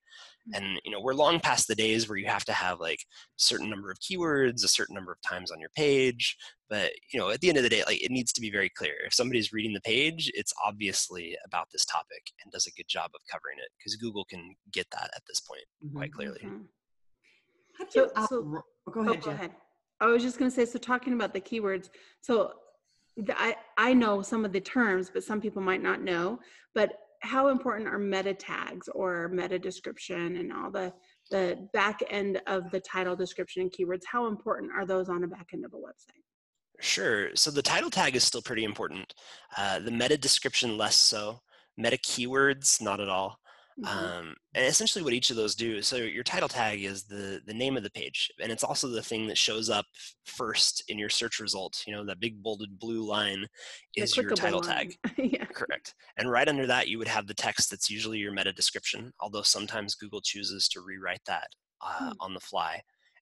Mm. 0.50 0.58
And 0.58 0.82
you 0.84 0.92
know, 0.92 1.00
we're 1.00 1.13
long 1.13 1.39
past 1.39 1.68
the 1.68 1.75
days 1.75 2.08
where 2.08 2.18
you 2.18 2.27
have 2.27 2.46
to 2.46 2.53
have 2.53 2.80
like 2.80 3.00
a 3.00 3.38
certain 3.38 3.70
number 3.70 3.89
of 3.89 4.00
keywords, 4.00 4.63
a 4.63 4.68
certain 4.68 4.96
number 4.96 5.12
of 5.12 5.22
times 5.22 5.51
on 5.51 5.60
your 5.60 5.70
page. 5.75 6.36
But 6.70 6.92
you 7.12 7.20
know, 7.20 7.30
at 7.30 7.42
the 7.42 7.50
end 7.50 7.58
of 7.58 7.63
the 7.63 7.70
day, 7.70 7.84
like 7.86 8.03
it 8.03 8.12
needs 8.12 8.34
to 8.34 8.42
be 8.42 8.51
very 8.51 8.70
clear. 8.70 8.94
If 9.06 9.13
somebody's 9.13 9.53
reading 9.53 9.74
the 9.74 9.82
page, 9.82 10.30
it's 10.34 10.53
obviously 10.65 11.38
about 11.46 11.68
this 11.72 11.86
topic 11.86 12.24
and 12.44 12.51
does 12.51 12.68
a 12.68 12.72
good 12.72 12.88
job 12.88 13.12
of 13.15 13.22
covering 13.32 13.58
it 13.60 13.70
because 13.77 13.96
Google 13.96 14.25
can 14.25 14.56
get 14.72 14.88
that 14.92 15.10
at 15.15 15.24
this 15.27 15.39
point 15.39 15.63
mm-hmm. 15.86 15.98
quite 15.98 16.13
clearly. 16.13 16.42
Mm-hmm. 16.44 16.63
How 17.77 17.86
do 17.86 18.00
you, 18.00 18.12
so, 18.15 18.25
so, 18.27 18.63
oh, 18.88 18.92
go 18.92 19.01
ahead, 19.01 19.18
oh, 19.18 19.25
go 19.25 19.32
ahead. 19.32 19.51
I 20.00 20.08
was 20.08 20.22
just 20.22 20.38
going 20.38 20.51
to 20.51 20.56
say, 20.56 20.65
so 20.65 20.77
talking 20.77 21.13
about 21.13 21.34
the 21.34 21.42
keywords, 21.42 21.89
so 22.22 22.36
the, 22.36 22.50
I, 23.29 23.55
I 23.77 23.93
know 23.93 24.22
some 24.22 24.46
of 24.46 24.53
the 24.53 24.60
terms, 24.60 25.10
but 25.13 25.24
some 25.24 25.41
people 25.41 25.62
might 25.62 25.84
not 25.84 26.01
know. 26.01 26.39
But 26.74 26.93
how 27.22 27.50
important 27.50 27.88
are 27.88 28.00
meta 28.00 28.34
tags 28.34 28.89
or 28.89 29.29
meta 29.29 29.58
description 29.58 30.38
and 30.38 30.51
all 30.51 30.72
the 30.72 30.93
the 31.32 31.67
back 31.72 32.01
end 32.10 32.41
of 32.48 32.70
the 32.72 32.79
title 32.79 33.15
description 33.15 33.62
and 33.62 33.72
keywords? 33.72 34.03
How 34.05 34.27
important 34.27 34.72
are 34.75 34.86
those 34.86 35.10
on 35.10 35.22
the 35.22 35.27
back 35.27 35.50
end 35.53 35.65
of 35.65 35.74
a 35.74 35.77
website? 35.77 36.22
Sure. 36.82 37.29
So 37.36 37.50
the 37.51 37.62
title 37.62 37.89
tag 37.89 38.15
is 38.15 38.24
still 38.24 38.41
pretty 38.41 38.63
important. 38.63 39.13
Uh, 39.58 39.79
the 39.79 39.91
meta 39.91 40.17
description 40.17 40.77
less 40.77 40.96
so. 40.96 41.41
Meta 41.77 41.98
keywords 41.98 42.82
not 42.82 43.00
at 43.00 43.10
all 43.10 43.39
Mm-hmm. 43.82 44.06
Um, 44.06 44.36
and 44.53 44.65
essentially 44.65 45.03
what 45.03 45.13
each 45.13 45.30
of 45.30 45.36
those 45.36 45.56
do, 45.56 45.82
so 45.82 45.96
your 45.98 46.24
title 46.24 46.48
tag 46.48 46.84
is 46.84 47.06
the, 47.06 47.42
the 47.46 47.53
name 47.53 47.75
of 47.75 47.84
the 47.84 47.89
page, 47.92 48.32
and 48.42 48.51
it's 48.51 48.63
also 48.63 48.88
the 48.88 49.01
thing 49.01 49.27
that 49.27 49.38
shows 49.38 49.70
up 49.70 49.86
first 50.25 50.84
in 50.89 51.00
your 51.00 51.10
search 51.10 51.39
result. 51.39 51.84
You 51.88 51.96
know, 51.96 52.06
that 52.06 52.20
big 52.20 52.42
bolded 52.42 52.77
blue 52.77 53.03
line 53.03 53.48
is 53.96 54.15
your 54.15 54.30
title 54.32 54.62
line. 54.62 54.89
tag. 54.89 54.98
yeah. 55.18 55.46
Correct. 55.46 55.96
And 56.18 56.30
right 56.30 56.48
under 56.48 56.68
that, 56.68 56.88
you 56.88 56.98
would 57.00 57.08
have 57.08 57.27
the 57.27 57.34
text 57.34 57.72
that's 57.72 57.89
usually 57.89 58.20
your 58.20 58.32
meta 58.32 58.53
description, 58.53 59.12
although 59.20 59.42
sometimes 59.42 59.96
Google 59.96 60.22
chooses 60.22 60.68
to 60.70 60.82
rewrite 60.82 61.24
that 61.25 61.48
uh, 61.82 62.10
hmm. 62.10 62.12
on 62.20 62.34
the 62.34 62.39
fly. 62.39 62.82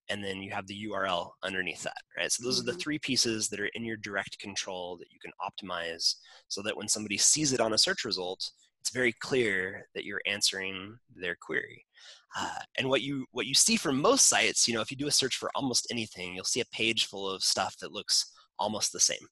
And 0.10 0.24
then 0.24 0.42
you 0.42 0.52
have 0.52 0.68
the 0.68 0.88
URL 0.90 1.30
underneath 1.44 1.84
that, 1.84 2.02
right? 2.18 2.30
So 2.30 2.44
those 2.44 2.60
mm-hmm. 2.60 2.64
are 2.64 2.66
the 2.66 2.72
mm-hmm. 2.74 2.82
three 2.82 3.00
pieces 3.00 3.48
that 3.50 3.62
are 3.62 3.70
in 3.76 3.86
your 3.86 3.98
direct 3.98 4.40
control 4.40 4.98
that 4.98 5.08
you 5.12 5.20
can 5.22 5.32
optimize 5.40 6.16
so 6.50 6.62
that 6.64 6.76
when 6.76 6.90
somebody 6.90 7.18
sees 7.18 7.54
it 7.54 7.62
on 7.62 7.74
a 7.74 7.78
search 7.78 8.04
result, 8.04 8.52
it's 8.82 8.90
very 8.90 9.14
clear 9.14 9.88
that 9.94 10.06
you're 10.06 10.22
answering 10.26 10.98
their 11.16 11.38
query. 11.40 11.86
Uh, 12.38 12.60
and 12.78 12.90
what 12.90 13.02
you 13.02 13.26
what 13.32 13.46
you 13.46 13.54
see 13.54 13.76
from 13.76 14.02
most 14.02 14.28
sites, 14.28 14.68
you 14.68 14.74
know, 14.74 14.82
if 14.82 14.90
you 14.90 14.98
do 14.98 15.08
a 15.08 15.12
search 15.12 15.36
for 15.36 15.52
almost 15.54 15.88
anything, 15.92 16.34
you'll 16.34 16.44
see 16.44 16.62
a 16.62 16.76
page 16.76 17.06
full 17.06 17.30
of 17.30 17.44
stuff 17.44 17.76
that 17.80 17.92
looks 17.92 18.32
almost 18.58 18.92
the 18.92 19.00
same. 19.00 19.28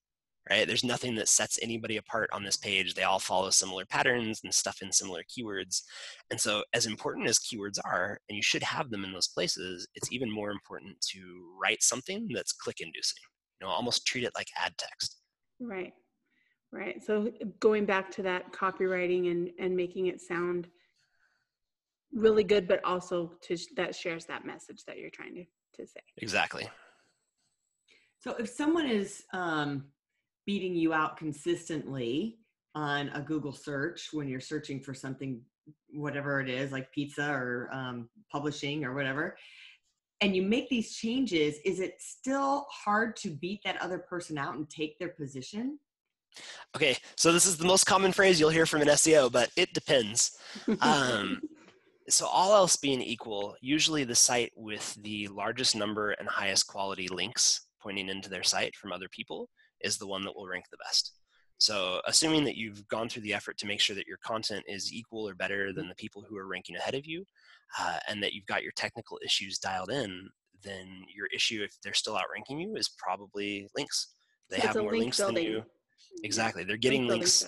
Right? 0.49 0.67
There's 0.67 0.83
nothing 0.83 1.15
that 1.15 1.27
sets 1.27 1.59
anybody 1.61 1.97
apart 1.97 2.29
on 2.33 2.43
this 2.43 2.57
page. 2.57 2.93
They 2.93 3.03
all 3.03 3.19
follow 3.19 3.49
similar 3.51 3.85
patterns 3.85 4.41
and 4.43 4.53
stuff 4.53 4.81
in 4.81 4.91
similar 4.91 5.21
keywords. 5.23 5.81
And 6.31 6.39
so, 6.39 6.63
as 6.73 6.85
important 6.85 7.27
as 7.27 7.39
keywords 7.39 7.77
are, 7.85 8.19
and 8.29 8.35
you 8.35 8.41
should 8.41 8.63
have 8.63 8.89
them 8.89 9.03
in 9.03 9.13
those 9.13 9.27
places, 9.27 9.87
it's 9.95 10.11
even 10.11 10.31
more 10.31 10.51
important 10.51 10.99
to 11.11 11.19
write 11.61 11.83
something 11.83 12.27
that's 12.33 12.53
click 12.53 12.77
inducing. 12.79 13.21
You 13.61 13.67
know, 13.67 13.73
almost 13.73 14.05
treat 14.05 14.23
it 14.23 14.33
like 14.35 14.47
ad 14.57 14.73
text. 14.77 15.17
Right. 15.59 15.93
Right. 16.71 17.03
So 17.03 17.31
going 17.59 17.85
back 17.85 18.11
to 18.11 18.21
that 18.23 18.53
copywriting 18.53 19.31
and, 19.31 19.49
and 19.59 19.75
making 19.75 20.05
it 20.05 20.21
sound 20.21 20.67
really 22.13 22.43
good, 22.43 22.67
but 22.67 22.83
also 22.85 23.31
to 23.43 23.57
that 23.75 23.95
shares 23.95 24.25
that 24.25 24.45
message 24.45 24.83
that 24.85 24.99
you're 24.99 25.09
trying 25.09 25.33
to, 25.35 25.43
to 25.77 25.87
say. 25.87 26.01
Exactly. 26.17 26.69
So 28.19 28.35
if 28.37 28.49
someone 28.49 28.85
is 28.85 29.23
um, 29.33 29.85
beating 30.45 30.75
you 30.75 30.93
out 30.93 31.17
consistently 31.17 32.37
on 32.75 33.09
a 33.09 33.21
Google 33.21 33.53
search 33.53 34.09
when 34.11 34.27
you're 34.27 34.39
searching 34.39 34.79
for 34.79 34.93
something, 34.93 35.41
whatever 35.91 36.39
it 36.39 36.49
is, 36.49 36.71
like 36.71 36.91
pizza 36.91 37.31
or 37.31 37.69
um, 37.71 38.09
publishing 38.31 38.83
or 38.83 38.93
whatever, 38.93 39.37
and 40.21 40.35
you 40.35 40.41
make 40.41 40.69
these 40.69 40.95
changes, 40.95 41.55
is 41.63 41.79
it 41.79 41.95
still 41.99 42.67
hard 42.69 43.15
to 43.17 43.29
beat 43.29 43.61
that 43.63 43.81
other 43.81 43.97
person 43.97 44.37
out 44.37 44.55
and 44.55 44.69
take 44.69 44.99
their 44.99 45.09
position? 45.09 45.79
Okay, 46.75 46.95
so 47.15 47.31
this 47.31 47.45
is 47.45 47.57
the 47.57 47.65
most 47.65 47.85
common 47.85 48.11
phrase 48.11 48.39
you'll 48.39 48.49
hear 48.49 48.65
from 48.65 48.81
an 48.81 48.87
SEO, 48.89 49.31
but 49.31 49.49
it 49.55 49.73
depends. 49.73 50.37
Um, 50.81 51.41
so 52.09 52.27
all 52.27 52.53
else 52.53 52.75
being 52.75 53.01
equal, 53.01 53.55
usually 53.61 54.03
the 54.03 54.15
site 54.15 54.51
with 54.55 54.95
the 55.01 55.27
largest 55.29 55.75
number 55.75 56.11
and 56.11 56.27
highest 56.27 56.67
quality 56.67 57.07
links 57.07 57.67
pointing 57.81 58.09
into 58.09 58.29
their 58.29 58.43
site 58.43 58.75
from 58.75 58.91
other 58.91 59.07
people 59.09 59.49
is 59.81 59.97
the 59.97 60.07
one 60.07 60.23
that 60.23 60.35
will 60.35 60.47
rank 60.47 60.65
the 60.69 60.77
best. 60.77 61.13
So 61.57 62.01
assuming 62.05 62.45
that 62.45 62.55
you've 62.55 62.87
gone 62.87 63.09
through 63.09 63.23
the 63.23 63.33
effort 63.33 63.57
to 63.57 63.67
make 63.67 63.81
sure 63.81 63.95
that 63.95 64.07
your 64.07 64.19
content 64.23 64.63
is 64.67 64.93
equal 64.93 65.27
or 65.27 65.35
better 65.35 65.73
than 65.73 65.89
the 65.89 65.95
people 65.95 66.23
who 66.27 66.37
are 66.37 66.47
ranking 66.47 66.75
ahead 66.77 66.95
of 66.95 67.05
you, 67.05 67.25
uh, 67.77 67.99
and 68.07 68.23
that 68.23 68.33
you've 68.33 68.45
got 68.45 68.63
your 68.63 68.71
technical 68.75 69.19
issues 69.23 69.59
dialed 69.59 69.91
in, 69.91 70.29
then 70.63 70.87
your 71.13 71.27
issue, 71.27 71.61
if 71.63 71.75
they're 71.83 71.93
still 71.93 72.17
outranking 72.17 72.59
you, 72.59 72.75
is 72.75 72.89
probably 72.97 73.67
links. 73.75 74.15
They 74.49 74.59
so 74.59 74.67
have 74.67 74.75
more 74.77 74.97
links 74.97 75.17
building. 75.17 75.35
than 75.35 75.43
you. 75.43 75.63
Exactly. 76.23 76.63
They're 76.63 76.77
getting 76.77 77.07
links. 77.07 77.41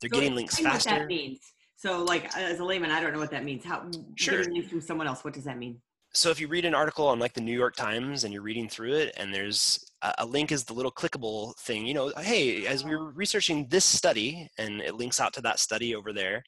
They're 0.00 0.10
so 0.10 0.20
getting 0.20 0.34
links 0.34 0.58
faster. 0.58 0.90
What 0.90 0.98
that 1.00 1.06
means. 1.06 1.40
So, 1.76 2.02
like 2.02 2.34
as 2.36 2.60
a 2.60 2.64
layman, 2.64 2.90
I 2.90 3.00
don't 3.00 3.12
know 3.12 3.18
what 3.18 3.30
that 3.32 3.44
means. 3.44 3.64
How 3.64 3.88
sure. 4.16 4.38
getting 4.38 4.54
links 4.54 4.70
from 4.70 4.80
someone 4.80 5.06
else? 5.06 5.24
What 5.24 5.34
does 5.34 5.44
that 5.44 5.58
mean? 5.58 5.80
So, 6.12 6.30
if 6.30 6.40
you 6.40 6.48
read 6.48 6.64
an 6.64 6.74
article 6.74 7.08
on 7.08 7.18
like 7.18 7.34
the 7.34 7.40
New 7.40 7.56
York 7.56 7.74
Times 7.74 8.24
and 8.24 8.32
you're 8.32 8.42
reading 8.42 8.68
through 8.68 8.94
it, 8.94 9.12
and 9.16 9.34
there's 9.34 9.84
a, 10.02 10.14
a 10.18 10.26
link 10.26 10.52
is 10.52 10.64
the 10.64 10.72
little 10.72 10.92
clickable 10.92 11.56
thing. 11.58 11.84
You 11.86 11.94
know, 11.94 12.12
hey, 12.18 12.66
as 12.66 12.84
we 12.84 12.96
were 12.96 13.10
researching 13.10 13.66
this 13.68 13.84
study, 13.84 14.48
and 14.58 14.80
it 14.80 14.94
links 14.94 15.20
out 15.20 15.32
to 15.34 15.40
that 15.42 15.58
study 15.58 15.94
over 15.94 16.12
there. 16.12 16.42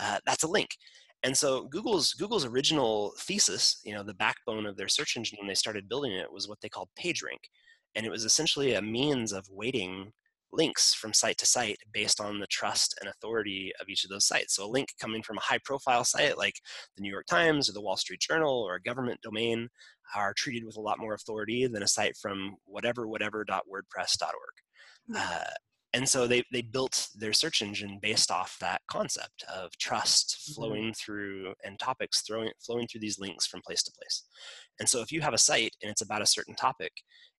Uh, 0.00 0.18
that's 0.24 0.44
a 0.44 0.48
link. 0.48 0.70
And 1.24 1.36
so 1.36 1.64
Google's 1.64 2.14
Google's 2.14 2.44
original 2.44 3.12
thesis, 3.18 3.80
you 3.84 3.92
know, 3.92 4.02
the 4.02 4.14
backbone 4.14 4.66
of 4.66 4.76
their 4.76 4.88
search 4.88 5.16
engine 5.16 5.38
when 5.40 5.48
they 5.48 5.54
started 5.54 5.88
building 5.88 6.12
it 6.12 6.32
was 6.32 6.48
what 6.48 6.60
they 6.62 6.68
called 6.68 6.88
PageRank, 6.98 7.42
and 7.96 8.06
it 8.06 8.10
was 8.10 8.24
essentially 8.24 8.74
a 8.74 8.82
means 8.82 9.32
of 9.32 9.44
weighting 9.50 10.12
links 10.52 10.94
from 10.94 11.12
site 11.12 11.38
to 11.38 11.46
site 11.46 11.78
based 11.92 12.20
on 12.20 12.38
the 12.38 12.46
trust 12.46 12.96
and 13.00 13.08
authority 13.08 13.72
of 13.80 13.88
each 13.88 14.04
of 14.04 14.10
those 14.10 14.26
sites. 14.26 14.54
So 14.54 14.64
a 14.64 14.70
link 14.70 14.90
coming 15.00 15.22
from 15.22 15.36
a 15.36 15.42
high 15.42 15.58
profile 15.64 16.04
site 16.04 16.38
like 16.38 16.54
the 16.96 17.02
New 17.02 17.10
York 17.10 17.26
Times 17.26 17.68
or 17.68 17.72
the 17.72 17.82
Wall 17.82 17.96
Street 17.96 18.20
Journal 18.20 18.62
or 18.62 18.76
a 18.76 18.82
government 18.82 19.20
domain 19.22 19.68
are 20.14 20.32
treated 20.34 20.64
with 20.64 20.76
a 20.76 20.80
lot 20.80 20.98
more 20.98 21.14
authority 21.14 21.66
than 21.66 21.82
a 21.82 21.88
site 21.88 22.16
from 22.16 22.56
whatever 22.64 23.06
whatever.wordpress.org. 23.06 25.16
Uh, 25.16 25.44
and 25.94 26.06
so 26.06 26.26
they, 26.26 26.44
they 26.52 26.60
built 26.60 27.08
their 27.14 27.32
search 27.32 27.62
engine 27.62 27.98
based 28.02 28.30
off 28.30 28.58
that 28.60 28.82
concept 28.90 29.44
of 29.52 29.76
trust 29.78 30.36
mm-hmm. 30.36 30.54
flowing 30.54 30.84
mm-hmm. 30.84 30.92
through 30.92 31.54
and 31.64 31.78
topics 31.78 32.22
throwing, 32.22 32.50
flowing 32.64 32.86
through 32.86 33.00
these 33.00 33.18
links 33.18 33.46
from 33.46 33.62
place 33.62 33.82
to 33.84 33.92
place. 33.92 34.24
And 34.78 34.88
so 34.88 35.00
if 35.00 35.10
you 35.10 35.20
have 35.22 35.34
a 35.34 35.38
site 35.38 35.74
and 35.82 35.90
it's 35.90 36.02
about 36.02 36.22
a 36.22 36.26
certain 36.26 36.54
topic, 36.54 36.92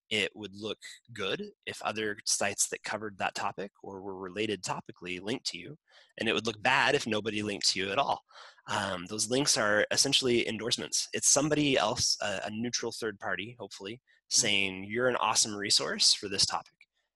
it 0.10 0.32
would 0.36 0.56
look 0.56 0.78
good 1.14 1.44
if 1.66 1.82
other 1.82 2.18
sites 2.26 2.68
that 2.70 2.84
covered 2.84 3.18
that 3.18 3.36
topic 3.36 3.72
or 3.84 4.02
were 4.02 4.18
related 4.18 4.64
topically 4.64 5.22
linked 5.22 5.46
to 5.48 5.58
you, 5.58 5.78
and 6.20 6.28
it 6.28 6.34
would 6.34 6.48
look 6.48 6.62
bad 6.62 6.96
if 6.96 7.08
nobody 7.08 7.42
linked 7.42 7.70
to 7.70 7.80
you 7.80 7.92
at 7.92 7.98
all. 7.98 8.24
Um, 8.68 9.06
those 9.08 9.30
links 9.30 9.58
are 9.58 9.86
essentially 9.92 10.48
endorsements. 10.48 11.08
It's 11.14 11.28
somebody 11.28 11.78
else, 11.78 12.18
a, 12.22 12.42
a 12.46 12.50
neutral 12.52 12.92
third 12.92 13.20
party, 13.20 13.56
hopefully, 13.60 13.94
mm. 13.94 14.00
saying 14.30 14.86
you're 14.88 15.10
an 15.10 15.16
awesome 15.18 15.56
resource 15.56 16.14
for 16.14 16.28
this 16.28 16.46
topic. 16.46 16.74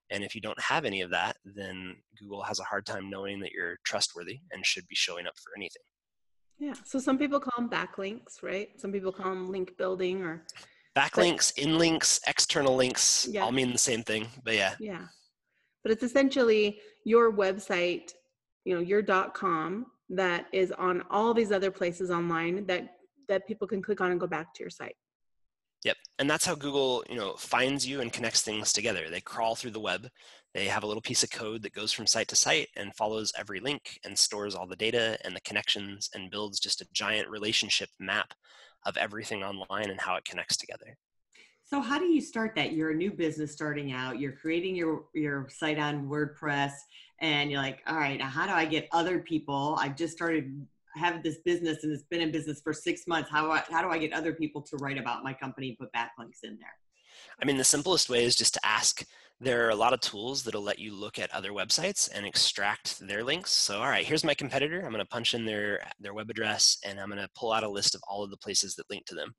And 0.10 0.24
if 0.24 0.36
you 0.36 0.42
don't 0.42 0.60
have 0.62 0.86
any 0.86 1.02
of 1.02 1.10
that, 1.12 1.38
then 1.44 1.96
Google 2.20 2.44
has 2.44 2.60
a 2.60 2.64
hard 2.64 2.86
time 2.86 3.10
knowing 3.10 3.40
that 3.40 3.52
you're 3.52 3.78
trustworthy 3.84 4.40
and 4.52 4.66
should 4.66 4.88
be 4.88 4.96
showing 4.96 5.26
up 5.26 5.34
for 5.44 5.52
anything. 5.58 5.82
Yeah. 6.60 6.76
So 6.86 7.00
some 7.00 7.18
people 7.18 7.40
call 7.40 7.54
them 7.58 7.70
backlinks, 7.70 8.44
right? 8.44 8.70
Some 8.80 8.92
people 8.92 9.12
call 9.12 9.32
them 9.32 9.52
link 9.52 9.76
building 9.78 10.22
or 10.22 10.46
backlinks, 10.96 11.58
in 11.58 11.78
links, 11.78 12.20
external 12.28 12.76
links 12.76 13.28
yeah. 13.32 13.42
all 13.44 13.52
mean 13.52 13.72
the 13.72 13.78
same 13.78 14.04
thing. 14.04 14.28
But 14.44 14.56
yeah. 14.56 14.76
Yeah. 14.80 15.06
But 15.84 15.92
it's 15.92 16.04
essentially 16.04 16.80
your 17.06 17.34
website, 17.34 18.14
you 18.66 18.76
know, 18.76 18.82
your 18.82 19.02
dot 19.02 19.34
.com 19.34 19.88
that 20.10 20.46
is 20.52 20.72
on 20.72 21.04
all 21.10 21.34
these 21.34 21.52
other 21.52 21.72
places 21.72 22.12
online 22.12 22.66
that 22.68 22.96
that 23.28 23.48
people 23.48 23.68
can 23.68 23.82
click 23.82 24.02
on 24.02 24.12
and 24.12 24.20
go 24.20 24.28
back 24.28 24.54
to 24.54 24.64
your 24.64 24.70
site. 24.70 24.96
Yep. 25.86 25.98
And 26.20 26.30
that's 26.30 26.46
how 26.46 26.56
Google, 26.56 27.04
you 27.10 27.16
know, 27.16 27.34
finds 27.34 27.86
you 27.86 28.02
and 28.02 28.12
connects 28.12 28.42
things 28.42 28.72
together. 28.72 29.10
They 29.10 29.22
crawl 29.22 29.56
through 29.56 29.72
the 29.72 29.80
web. 29.80 30.08
They 30.54 30.66
have 30.66 30.84
a 30.84 30.88
little 30.88 31.02
piece 31.02 31.24
of 31.24 31.32
code 31.32 31.64
that 31.64 31.74
goes 31.74 31.92
from 31.92 32.06
site 32.06 32.28
to 32.30 32.36
site 32.36 32.70
and 32.78 32.96
follows 32.96 33.34
every 33.38 33.60
link 33.60 34.00
and 34.06 34.18
stores 34.18 34.56
all 34.56 34.68
the 34.68 34.76
data 34.76 35.18
and 35.26 35.36
the 35.36 35.42
connections 35.42 36.10
and 36.14 36.32
builds 36.32 36.60
just 36.60 36.82
a 36.82 36.88
giant 36.94 37.30
relationship 37.30 37.90
map 38.00 38.34
of 38.86 38.98
everything 38.98 39.44
online 39.44 39.90
and 39.90 40.00
how 40.00 40.16
it 40.16 40.26
connects 40.26 40.58
together. 40.58 40.98
So 41.66 41.82
how 41.82 41.98
do 41.98 42.06
you 42.06 42.22
start 42.22 42.54
that? 42.56 42.74
You're 42.74 42.92
a 42.92 42.96
new 42.96 43.12
business 43.12 43.52
starting 43.52 43.94
out, 43.94 44.20
you're 44.20 44.34
creating 44.34 44.76
your 44.76 45.06
your 45.14 45.48
site 45.50 45.80
on 45.80 46.08
WordPress 46.08 46.74
and 47.20 47.50
you're 47.50 47.62
like, 47.62 47.82
all 47.88 47.96
right, 47.96 48.22
how 48.22 48.46
do 48.46 48.52
I 48.52 48.66
get 48.66 48.88
other 48.92 49.20
people? 49.20 49.78
I've 49.80 49.96
just 49.96 50.14
started 50.14 50.68
have 50.96 51.24
this 51.24 51.38
business 51.40 51.84
and 51.84 51.92
it's 51.92 52.04
been 52.04 52.22
in 52.22 52.32
business 52.32 52.62
for 52.62 52.74
six 52.74 53.08
months. 53.08 53.30
How, 53.30 53.52
how 53.70 53.82
do 53.82 53.90
I 53.90 53.98
get 53.98 54.14
other 54.14 54.34
people 54.34 54.62
to 54.62 54.78
write 54.78 54.98
about 54.98 55.24
my 55.24 55.34
company 55.34 55.70
and 55.70 55.78
put 55.78 55.92
backlinks 55.94 56.44
in 56.44 56.58
there? 56.60 56.76
I 57.42 57.46
mean, 57.46 57.58
the 57.58 57.64
simplest 57.64 58.10
way 58.10 58.24
is 58.24 58.36
just 58.36 58.54
to 58.56 58.60
ask. 58.64 59.04
There 59.44 59.66
are 59.66 59.72
a 59.72 59.76
lot 59.76 59.92
of 59.92 60.00
tools 60.00 60.44
that'll 60.44 60.62
let 60.62 60.80
you 60.80 60.96
look 60.96 61.20
at 61.20 61.30
other 61.32 61.52
websites 61.52 62.10
and 62.14 62.26
extract 62.26 63.06
their 63.06 63.26
links. 63.26 63.52
So, 63.52 63.80
all 63.80 63.90
right, 63.90 64.06
here's 64.06 64.24
my 64.24 64.34
competitor. 64.34 64.78
I'm 64.80 64.94
going 64.94 65.04
to 65.04 65.06
punch 65.06 65.34
in 65.34 65.44
their 65.44 65.86
their 66.00 66.14
web 66.14 66.30
address 66.30 66.78
and 66.86 66.98
I'm 66.98 67.10
going 67.10 67.22
to 67.22 67.28
pull 67.36 67.52
out 67.52 67.66
a 67.66 67.70
list 67.70 67.94
of 67.94 68.02
all 68.08 68.24
of 68.24 68.30
the 68.30 68.38
places 68.38 68.74
that 68.76 68.90
link 68.90 69.06
to 69.08 69.16
them. 69.16 69.34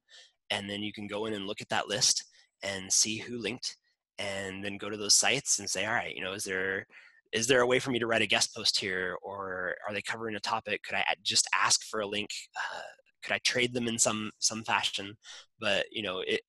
And 0.50 0.68
then 0.68 0.82
you 0.82 0.92
can 0.92 1.06
go 1.06 1.24
in 1.24 1.32
and 1.32 1.46
look 1.46 1.62
at 1.62 1.70
that 1.70 1.88
list 1.88 2.22
and 2.62 2.92
see 2.92 3.16
who 3.16 3.38
linked 3.38 3.78
and 4.18 4.62
then 4.62 4.76
go 4.76 4.90
to 4.90 4.98
those 4.98 5.14
sites 5.14 5.58
and 5.58 5.70
say, 5.70 5.86
all 5.86 5.94
right, 5.94 6.14
you 6.14 6.22
know, 6.22 6.34
is 6.34 6.44
there 6.44 6.86
is 7.32 7.46
there 7.46 7.62
a 7.62 7.66
way 7.66 7.78
for 7.78 7.90
me 7.90 7.98
to 7.98 8.06
write 8.06 8.20
a 8.20 8.26
guest 8.26 8.54
post 8.54 8.78
here 8.78 9.16
or 9.22 9.74
are 9.88 9.94
they 9.94 10.02
covering 10.02 10.36
a 10.36 10.40
topic 10.40 10.82
could 10.84 10.94
i 10.94 11.02
just 11.24 11.48
ask 11.52 11.82
for 11.82 12.00
a 12.00 12.06
link 12.06 12.30
uh, 12.56 12.82
could 13.24 13.32
i 13.32 13.38
trade 13.42 13.74
them 13.74 13.88
in 13.88 13.98
some 13.98 14.30
some 14.38 14.62
fashion 14.62 15.16
but 15.58 15.84
you 15.90 16.00
know 16.00 16.22
it 16.24 16.42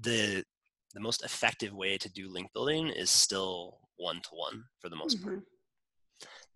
the 0.00 0.42
the 0.94 1.00
most 1.00 1.24
effective 1.24 1.72
way 1.72 1.96
to 1.98 2.10
do 2.10 2.28
link 2.28 2.52
building 2.52 2.88
is 2.88 3.10
still 3.10 3.78
one 3.96 4.20
to 4.22 4.30
one 4.32 4.64
for 4.80 4.88
the 4.88 4.96
most 4.96 5.18
mm-hmm. 5.18 5.28
part 5.28 5.42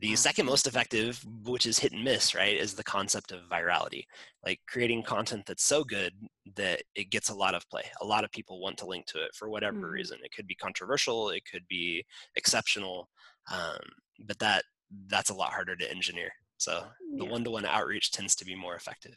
the 0.00 0.16
second 0.16 0.46
most 0.46 0.66
effective 0.66 1.24
which 1.44 1.66
is 1.66 1.78
hit 1.78 1.92
and 1.92 2.04
miss 2.04 2.34
right 2.34 2.56
is 2.56 2.74
the 2.74 2.84
concept 2.84 3.32
of 3.32 3.48
virality. 3.50 4.04
Like 4.44 4.60
creating 4.68 5.04
content 5.04 5.44
that's 5.46 5.64
so 5.64 5.84
good 5.84 6.12
that 6.56 6.82
it 6.94 7.10
gets 7.10 7.30
a 7.30 7.34
lot 7.34 7.54
of 7.54 7.68
play. 7.70 7.84
A 8.00 8.04
lot 8.04 8.24
of 8.24 8.32
people 8.32 8.60
want 8.60 8.76
to 8.78 8.86
link 8.86 9.06
to 9.06 9.22
it 9.22 9.30
for 9.34 9.48
whatever 9.48 9.78
mm-hmm. 9.78 9.92
reason. 9.92 10.18
It 10.22 10.32
could 10.34 10.46
be 10.46 10.56
controversial 10.56 11.30
it 11.30 11.44
could 11.50 11.66
be 11.68 12.04
exceptional 12.36 13.08
um, 13.52 13.78
but 14.26 14.38
that 14.40 14.64
that's 15.08 15.30
a 15.30 15.34
lot 15.34 15.52
harder 15.52 15.76
to 15.76 15.90
engineer. 15.90 16.30
So 16.58 16.84
the 17.16 17.24
one-to-one 17.24 17.66
outreach 17.66 18.12
tends 18.12 18.34
to 18.36 18.44
be 18.44 18.54
more 18.54 18.74
effective. 18.74 19.16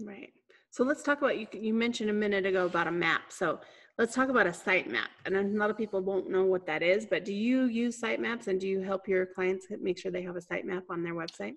Right. 0.00 0.32
So 0.70 0.84
let's 0.84 1.02
talk 1.02 1.18
about 1.18 1.38
you 1.38 1.46
you 1.52 1.74
mentioned 1.74 2.10
a 2.10 2.14
minute 2.14 2.46
ago 2.46 2.66
about 2.66 2.86
a 2.86 2.92
map. 2.92 3.32
So 3.32 3.60
let's 3.98 4.14
talk 4.14 4.28
about 4.28 4.46
a 4.46 4.50
sitemap 4.50 5.08
and 5.26 5.36
a 5.36 5.42
lot 5.58 5.70
of 5.70 5.76
people 5.76 6.00
won't 6.00 6.30
know 6.30 6.44
what 6.44 6.66
that 6.66 6.82
is 6.82 7.06
but 7.06 7.24
do 7.24 7.32
you 7.32 7.64
use 7.64 8.00
sitemaps 8.00 8.46
and 8.46 8.60
do 8.60 8.66
you 8.66 8.80
help 8.80 9.06
your 9.06 9.26
clients 9.26 9.66
make 9.80 9.98
sure 9.98 10.10
they 10.10 10.22
have 10.22 10.36
a 10.36 10.40
sitemap 10.40 10.82
on 10.90 11.02
their 11.02 11.14
website 11.14 11.54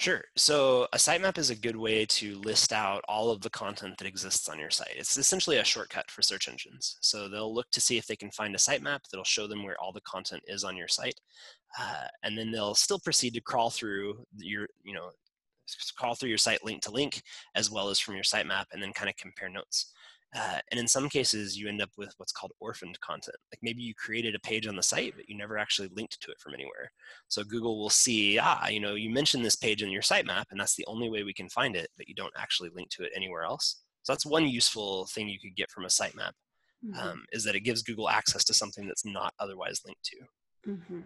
Sure. 0.00 0.24
So 0.34 0.88
a 0.94 0.96
sitemap 0.96 1.36
is 1.36 1.50
a 1.50 1.54
good 1.54 1.76
way 1.76 2.06
to 2.06 2.38
list 2.38 2.72
out 2.72 3.04
all 3.06 3.30
of 3.30 3.42
the 3.42 3.50
content 3.50 3.98
that 3.98 4.06
exists 4.06 4.48
on 4.48 4.58
your 4.58 4.70
site. 4.70 4.94
It's 4.96 5.18
essentially 5.18 5.58
a 5.58 5.64
shortcut 5.64 6.10
for 6.10 6.22
search 6.22 6.48
engines. 6.48 6.96
So 7.02 7.28
they'll 7.28 7.54
look 7.54 7.70
to 7.72 7.82
see 7.82 7.98
if 7.98 8.06
they 8.06 8.16
can 8.16 8.30
find 8.30 8.54
a 8.54 8.58
sitemap 8.58 9.00
that'll 9.12 9.24
show 9.24 9.46
them 9.46 9.62
where 9.62 9.78
all 9.78 9.92
the 9.92 10.00
content 10.00 10.42
is 10.46 10.64
on 10.64 10.74
your 10.74 10.88
site. 10.88 11.20
Uh, 11.78 12.06
and 12.22 12.38
then 12.38 12.50
they'll 12.50 12.74
still 12.74 12.98
proceed 12.98 13.34
to 13.34 13.42
crawl 13.42 13.68
through 13.68 14.24
your, 14.38 14.68
you 14.84 14.94
know, 14.94 15.10
crawl 15.98 16.14
through 16.14 16.30
your 16.30 16.38
site 16.38 16.64
link 16.64 16.80
to 16.84 16.90
link 16.90 17.20
as 17.54 17.70
well 17.70 17.90
as 17.90 17.98
from 17.98 18.14
your 18.14 18.24
sitemap 18.24 18.64
and 18.72 18.82
then 18.82 18.94
kind 18.94 19.10
of 19.10 19.16
compare 19.18 19.50
notes. 19.50 19.92
Uh, 20.34 20.58
and 20.70 20.78
in 20.78 20.86
some 20.86 21.08
cases, 21.08 21.58
you 21.58 21.68
end 21.68 21.82
up 21.82 21.90
with 21.96 22.14
what's 22.16 22.32
called 22.32 22.52
orphaned 22.60 23.00
content. 23.00 23.36
Like 23.52 23.58
maybe 23.62 23.82
you 23.82 23.94
created 23.94 24.34
a 24.34 24.40
page 24.40 24.66
on 24.66 24.76
the 24.76 24.82
site, 24.82 25.14
but 25.16 25.28
you 25.28 25.36
never 25.36 25.58
actually 25.58 25.88
linked 25.94 26.20
to 26.20 26.30
it 26.30 26.38
from 26.38 26.54
anywhere. 26.54 26.92
So 27.28 27.42
Google 27.42 27.78
will 27.80 27.90
see, 27.90 28.38
ah, 28.38 28.68
you 28.68 28.78
know, 28.78 28.94
you 28.94 29.10
mentioned 29.10 29.44
this 29.44 29.56
page 29.56 29.82
in 29.82 29.90
your 29.90 30.02
sitemap, 30.02 30.44
and 30.50 30.60
that's 30.60 30.76
the 30.76 30.86
only 30.86 31.10
way 31.10 31.24
we 31.24 31.34
can 31.34 31.48
find 31.48 31.74
it, 31.74 31.88
but 31.96 32.08
you 32.08 32.14
don't 32.14 32.32
actually 32.38 32.70
link 32.74 32.90
to 32.90 33.02
it 33.02 33.12
anywhere 33.14 33.42
else. 33.42 33.82
So 34.02 34.12
that's 34.12 34.24
one 34.24 34.46
useful 34.46 35.06
thing 35.06 35.28
you 35.28 35.40
could 35.40 35.56
get 35.56 35.70
from 35.70 35.84
a 35.84 35.88
sitemap, 35.88 36.32
mm-hmm. 36.84 36.98
um, 36.98 37.24
is 37.32 37.44
that 37.44 37.56
it 37.56 37.60
gives 37.60 37.82
Google 37.82 38.08
access 38.08 38.44
to 38.44 38.54
something 38.54 38.86
that's 38.86 39.04
not 39.04 39.34
otherwise 39.40 39.80
linked 39.84 40.04
to. 40.04 40.16
Mm-hmm. 40.70 41.00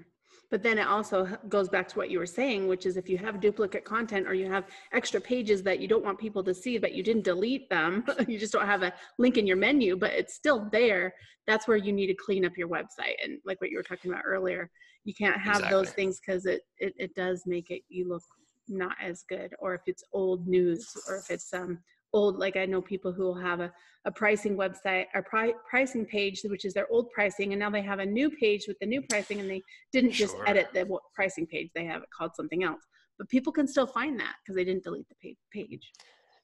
But 0.50 0.62
then 0.62 0.78
it 0.78 0.86
also 0.86 1.26
goes 1.48 1.68
back 1.68 1.88
to 1.88 1.98
what 1.98 2.10
you 2.10 2.18
were 2.18 2.26
saying, 2.26 2.68
which 2.68 2.86
is 2.86 2.96
if 2.96 3.08
you 3.08 3.18
have 3.18 3.40
duplicate 3.40 3.84
content 3.84 4.26
or 4.26 4.34
you 4.34 4.50
have 4.50 4.66
extra 4.92 5.20
pages 5.20 5.62
that 5.64 5.80
you 5.80 5.88
don't 5.88 6.04
want 6.04 6.18
people 6.18 6.44
to 6.44 6.54
see, 6.54 6.78
but 6.78 6.94
you 6.94 7.02
didn't 7.02 7.24
delete 7.24 7.68
them, 7.70 8.04
you 8.28 8.38
just 8.38 8.52
don't 8.52 8.66
have 8.66 8.82
a 8.82 8.92
link 9.18 9.36
in 9.36 9.46
your 9.46 9.56
menu, 9.56 9.96
but 9.96 10.12
it's 10.12 10.34
still 10.34 10.68
there, 10.70 11.14
that's 11.46 11.66
where 11.66 11.76
you 11.76 11.92
need 11.92 12.06
to 12.06 12.14
clean 12.14 12.44
up 12.44 12.56
your 12.56 12.68
website. 12.68 13.16
And 13.22 13.38
like 13.44 13.60
what 13.60 13.70
you 13.70 13.76
were 13.76 13.82
talking 13.82 14.10
about 14.10 14.24
earlier, 14.24 14.70
you 15.04 15.14
can't 15.14 15.40
have 15.40 15.56
exactly. 15.56 15.78
those 15.78 15.90
things 15.90 16.20
because 16.20 16.46
it, 16.46 16.62
it, 16.78 16.94
it 16.96 17.14
does 17.14 17.42
make 17.46 17.70
it 17.70 17.82
you 17.88 18.08
look 18.08 18.22
not 18.68 18.96
as 19.02 19.24
good 19.28 19.54
or 19.58 19.74
if 19.74 19.82
it's 19.86 20.02
old 20.12 20.46
news 20.46 20.90
or 21.08 21.16
if 21.16 21.30
it's 21.30 21.52
um 21.52 21.78
old 22.14 22.38
like 22.38 22.56
i 22.56 22.64
know 22.64 22.80
people 22.80 23.12
who 23.12 23.24
will 23.24 23.34
have 23.34 23.60
a, 23.60 23.70
a 24.06 24.10
pricing 24.10 24.56
website 24.56 25.06
or 25.14 25.22
pri- 25.22 25.54
pricing 25.68 26.06
page 26.06 26.40
which 26.44 26.64
is 26.64 26.72
their 26.72 26.88
old 26.90 27.10
pricing 27.10 27.52
and 27.52 27.60
now 27.60 27.68
they 27.68 27.82
have 27.82 27.98
a 27.98 28.06
new 28.06 28.30
page 28.30 28.64
with 28.66 28.78
the 28.80 28.86
new 28.86 29.02
pricing 29.10 29.40
and 29.40 29.50
they 29.50 29.62
didn't 29.92 30.12
just 30.12 30.36
edit 30.46 30.68
the 30.72 30.88
pricing 31.14 31.46
page 31.46 31.68
they 31.74 31.84
have 31.84 32.02
it 32.02 32.08
called 32.16 32.30
something 32.34 32.64
else 32.64 32.82
but 33.18 33.28
people 33.28 33.52
can 33.52 33.66
still 33.66 33.86
find 33.86 34.18
that 34.18 34.36
because 34.42 34.56
they 34.56 34.64
didn't 34.64 34.84
delete 34.84 35.06
the 35.08 35.36
page 35.52 35.90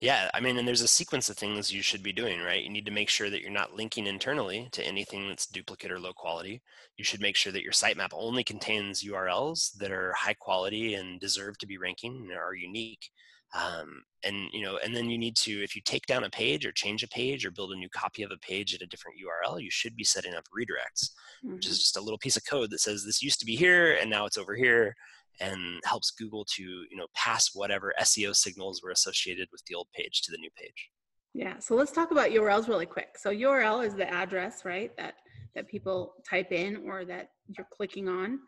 yeah, 0.01 0.31
I 0.33 0.41
mean, 0.41 0.57
and 0.57 0.67
there's 0.67 0.81
a 0.81 0.89
sequence 0.89 1.29
of 1.29 1.37
things 1.37 1.71
you 1.71 1.83
should 1.83 2.03
be 2.03 2.13
doing, 2.13 2.41
right? 2.41 2.63
You 2.63 2.71
need 2.71 2.87
to 2.87 2.91
make 2.91 3.11
sure 3.11 3.29
that 3.29 3.43
you're 3.43 3.51
not 3.51 3.77
linking 3.77 4.07
internally 4.07 4.71
to 4.73 4.83
anything 4.83 5.29
that's 5.29 5.47
duplicate 5.47 5.93
or 5.93 6.01
low 6.01 6.15
quality. 6.15 6.63
You 6.97 7.05
should 7.05 7.21
make 7.21 7.37
sure 7.37 7.53
that 7.53 7.63
your 7.63 7.73
sitemap 7.73 8.09
only 8.15 8.43
contains 8.43 9.05
URLs 9.05 9.77
that 9.77 9.93
are 9.93 10.15
high 10.15 10.33
quality 10.33 10.95
and 10.95 11.21
deserve 11.21 11.59
to 11.59 11.67
be 11.67 11.77
ranking 11.77 12.29
and 12.31 12.33
are 12.33 12.55
unique 12.55 13.11
um, 13.55 14.03
and 14.25 14.37
you 14.53 14.63
know 14.63 14.79
and 14.85 14.95
then 14.95 15.09
you 15.09 15.19
need 15.19 15.37
to 15.37 15.63
if 15.63 15.75
you 15.75 15.83
take 15.85 16.07
down 16.07 16.25
a 16.25 16.31
page 16.31 16.65
or 16.65 16.73
change 16.73 17.03
a 17.03 17.09
page 17.09 17.45
or 17.45 17.51
build 17.51 17.73
a 17.73 17.77
new 17.77 17.89
copy 17.89 18.23
of 18.23 18.31
a 18.31 18.39
page 18.39 18.75
at 18.75 18.83
a 18.83 18.87
different 18.87 19.17
url 19.19 19.61
you 19.61 19.71
should 19.71 19.97
be 19.97 20.05
setting 20.05 20.35
up 20.35 20.45
redirects 20.57 21.11
mm-hmm. 21.45 21.55
which 21.55 21.67
is 21.67 21.79
just 21.79 21.97
a 21.97 22.01
little 22.01 22.19
piece 22.19 22.37
of 22.37 22.47
code 22.47 22.71
that 22.71 22.81
says 22.81 23.05
this 23.05 23.23
used 23.23 23.41
to 23.41 23.47
be 23.47 23.57
here 23.57 23.95
and 24.01 24.11
now 24.11 24.27
it's 24.27 24.39
over 24.39 24.55
here 24.55 24.95
and 25.41 25.81
helps 25.85 26.11
google 26.11 26.45
to 26.45 26.63
you 26.63 26.97
know 26.97 27.07
pass 27.15 27.51
whatever 27.55 27.93
seo 28.01 28.35
signals 28.35 28.83
were 28.83 28.91
associated 28.91 29.49
with 29.51 29.63
the 29.67 29.75
old 29.75 29.89
page 29.95 30.23
to 30.23 30.31
the 30.31 30.39
new 30.39 30.51
page. 30.57 30.91
Yeah 31.35 31.59
so 31.59 31.75
let's 31.75 31.93
talk 31.93 32.11
about 32.11 32.31
urls 32.31 32.69
really 32.69 32.87
quick. 32.87 33.17
So 33.17 33.31
url 33.31 33.85
is 33.85 33.95
the 33.95 34.09
address 34.09 34.65
right 34.65 34.95
that 34.97 35.15
that 35.55 35.69
people 35.69 36.15
type 36.29 36.53
in 36.53 36.85
or 36.89 37.05
that 37.05 37.31
you're 37.57 37.67
clicking 37.73 38.09
on 38.09 38.39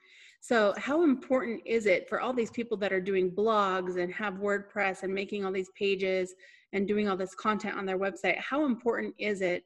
so, 0.42 0.74
how 0.76 1.04
important 1.04 1.62
is 1.64 1.86
it 1.86 2.08
for 2.08 2.20
all 2.20 2.32
these 2.32 2.50
people 2.50 2.76
that 2.78 2.92
are 2.92 3.00
doing 3.00 3.30
blogs 3.30 3.96
and 3.96 4.12
have 4.12 4.34
WordPress 4.34 5.04
and 5.04 5.14
making 5.14 5.44
all 5.44 5.52
these 5.52 5.70
pages 5.78 6.34
and 6.72 6.88
doing 6.88 7.08
all 7.08 7.16
this 7.16 7.32
content 7.36 7.78
on 7.78 7.86
their 7.86 7.96
website? 7.96 8.38
How 8.38 8.64
important 8.66 9.14
is 9.18 9.40
it 9.40 9.62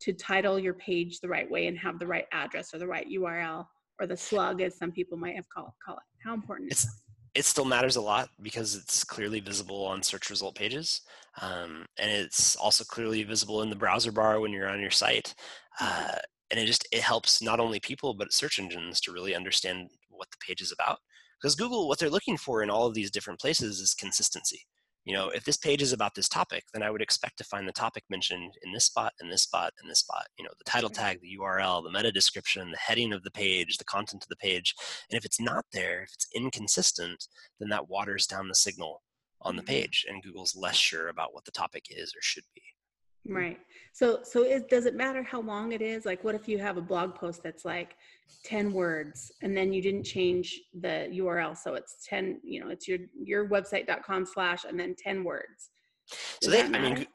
to 0.00 0.12
title 0.12 0.58
your 0.58 0.74
page 0.74 1.20
the 1.20 1.28
right 1.28 1.48
way 1.48 1.68
and 1.68 1.78
have 1.78 2.00
the 2.00 2.08
right 2.08 2.26
address 2.32 2.74
or 2.74 2.78
the 2.78 2.86
right 2.88 3.06
URL 3.08 3.66
or 4.00 4.08
the 4.08 4.16
slug, 4.16 4.60
as 4.62 4.76
some 4.76 4.90
people 4.90 5.16
might 5.16 5.36
have 5.36 5.48
call, 5.48 5.72
call 5.84 5.94
it? 5.94 6.02
How 6.24 6.34
important 6.34 6.72
it's, 6.72 6.84
it 6.84 6.90
it 7.36 7.44
still 7.44 7.64
matters 7.64 7.94
a 7.94 8.00
lot 8.00 8.30
because 8.42 8.74
it's 8.74 9.04
clearly 9.04 9.38
visible 9.38 9.84
on 9.84 10.02
search 10.02 10.28
result 10.28 10.56
pages. 10.56 11.02
Um, 11.40 11.86
and 11.98 12.10
it's 12.10 12.56
also 12.56 12.82
clearly 12.82 13.22
visible 13.22 13.62
in 13.62 13.70
the 13.70 13.76
browser 13.76 14.10
bar 14.10 14.40
when 14.40 14.50
you're 14.50 14.68
on 14.68 14.80
your 14.80 14.90
site. 14.90 15.36
Mm-hmm. 15.80 16.14
Uh, 16.14 16.18
and 16.50 16.60
it 16.60 16.66
just 16.66 16.86
it 16.92 17.00
helps 17.00 17.42
not 17.42 17.60
only 17.60 17.80
people 17.80 18.14
but 18.14 18.32
search 18.32 18.58
engines 18.58 19.00
to 19.00 19.12
really 19.12 19.34
understand 19.34 19.90
what 20.16 20.30
the 20.30 20.44
page 20.46 20.60
is 20.60 20.72
about. 20.72 20.98
Because 21.40 21.54
Google, 21.54 21.88
what 21.88 21.98
they're 21.98 22.10
looking 22.10 22.36
for 22.36 22.62
in 22.62 22.70
all 22.70 22.86
of 22.86 22.94
these 22.94 23.10
different 23.10 23.40
places 23.40 23.80
is 23.80 23.94
consistency. 23.94 24.62
You 25.04 25.14
know, 25.14 25.28
if 25.28 25.44
this 25.44 25.56
page 25.56 25.82
is 25.82 25.92
about 25.92 26.16
this 26.16 26.28
topic, 26.28 26.64
then 26.72 26.82
I 26.82 26.90
would 26.90 27.00
expect 27.00 27.38
to 27.38 27.44
find 27.44 27.68
the 27.68 27.72
topic 27.72 28.02
mentioned 28.10 28.54
in 28.64 28.72
this 28.72 28.86
spot, 28.86 29.12
in 29.22 29.28
this 29.28 29.42
spot, 29.42 29.72
in 29.80 29.88
this 29.88 30.00
spot. 30.00 30.26
You 30.36 30.44
know, 30.44 30.50
the 30.58 30.64
title 30.64 30.90
tag, 30.90 31.20
the 31.20 31.38
URL, 31.40 31.84
the 31.84 31.92
meta 31.92 32.10
description, 32.10 32.72
the 32.72 32.76
heading 32.76 33.12
of 33.12 33.22
the 33.22 33.30
page, 33.30 33.78
the 33.78 33.84
content 33.84 34.24
of 34.24 34.28
the 34.28 34.36
page. 34.36 34.74
And 35.08 35.16
if 35.16 35.24
it's 35.24 35.40
not 35.40 35.64
there, 35.72 36.02
if 36.02 36.10
it's 36.12 36.26
inconsistent, 36.34 37.28
then 37.60 37.68
that 37.68 37.88
waters 37.88 38.26
down 38.26 38.48
the 38.48 38.54
signal 38.56 39.02
on 39.42 39.54
the 39.54 39.62
mm-hmm. 39.62 39.68
page, 39.68 40.04
and 40.08 40.22
Google's 40.24 40.56
less 40.56 40.76
sure 40.76 41.06
about 41.06 41.32
what 41.32 41.44
the 41.44 41.52
topic 41.52 41.84
is 41.88 42.10
or 42.10 42.22
should 42.22 42.44
be. 42.54 42.62
Right. 43.28 43.58
So 43.92 44.20
so 44.22 44.42
it 44.42 44.68
does 44.68 44.86
it 44.86 44.94
matter 44.94 45.22
how 45.22 45.40
long 45.40 45.72
it 45.72 45.82
is? 45.82 46.04
Like 46.04 46.22
what 46.24 46.34
if 46.34 46.48
you 46.48 46.58
have 46.58 46.76
a 46.76 46.82
blog 46.82 47.14
post 47.14 47.42
that's 47.42 47.64
like 47.64 47.96
10 48.44 48.72
words 48.72 49.32
and 49.42 49.56
then 49.56 49.72
you 49.72 49.82
didn't 49.82 50.04
change 50.04 50.60
the 50.80 51.08
URL 51.12 51.56
so 51.56 51.74
it's 51.74 52.06
10, 52.06 52.40
you 52.44 52.60
know, 52.60 52.68
it's 52.68 52.86
your 52.86 52.98
your 53.20 53.48
website.com 53.48 54.26
slash 54.26 54.64
and 54.64 54.78
then 54.78 54.94
10 54.98 55.24
words. 55.24 55.70
Does 56.10 56.18
so 56.42 56.50
they 56.50 56.62
I 56.62 56.68
mean 56.68 57.06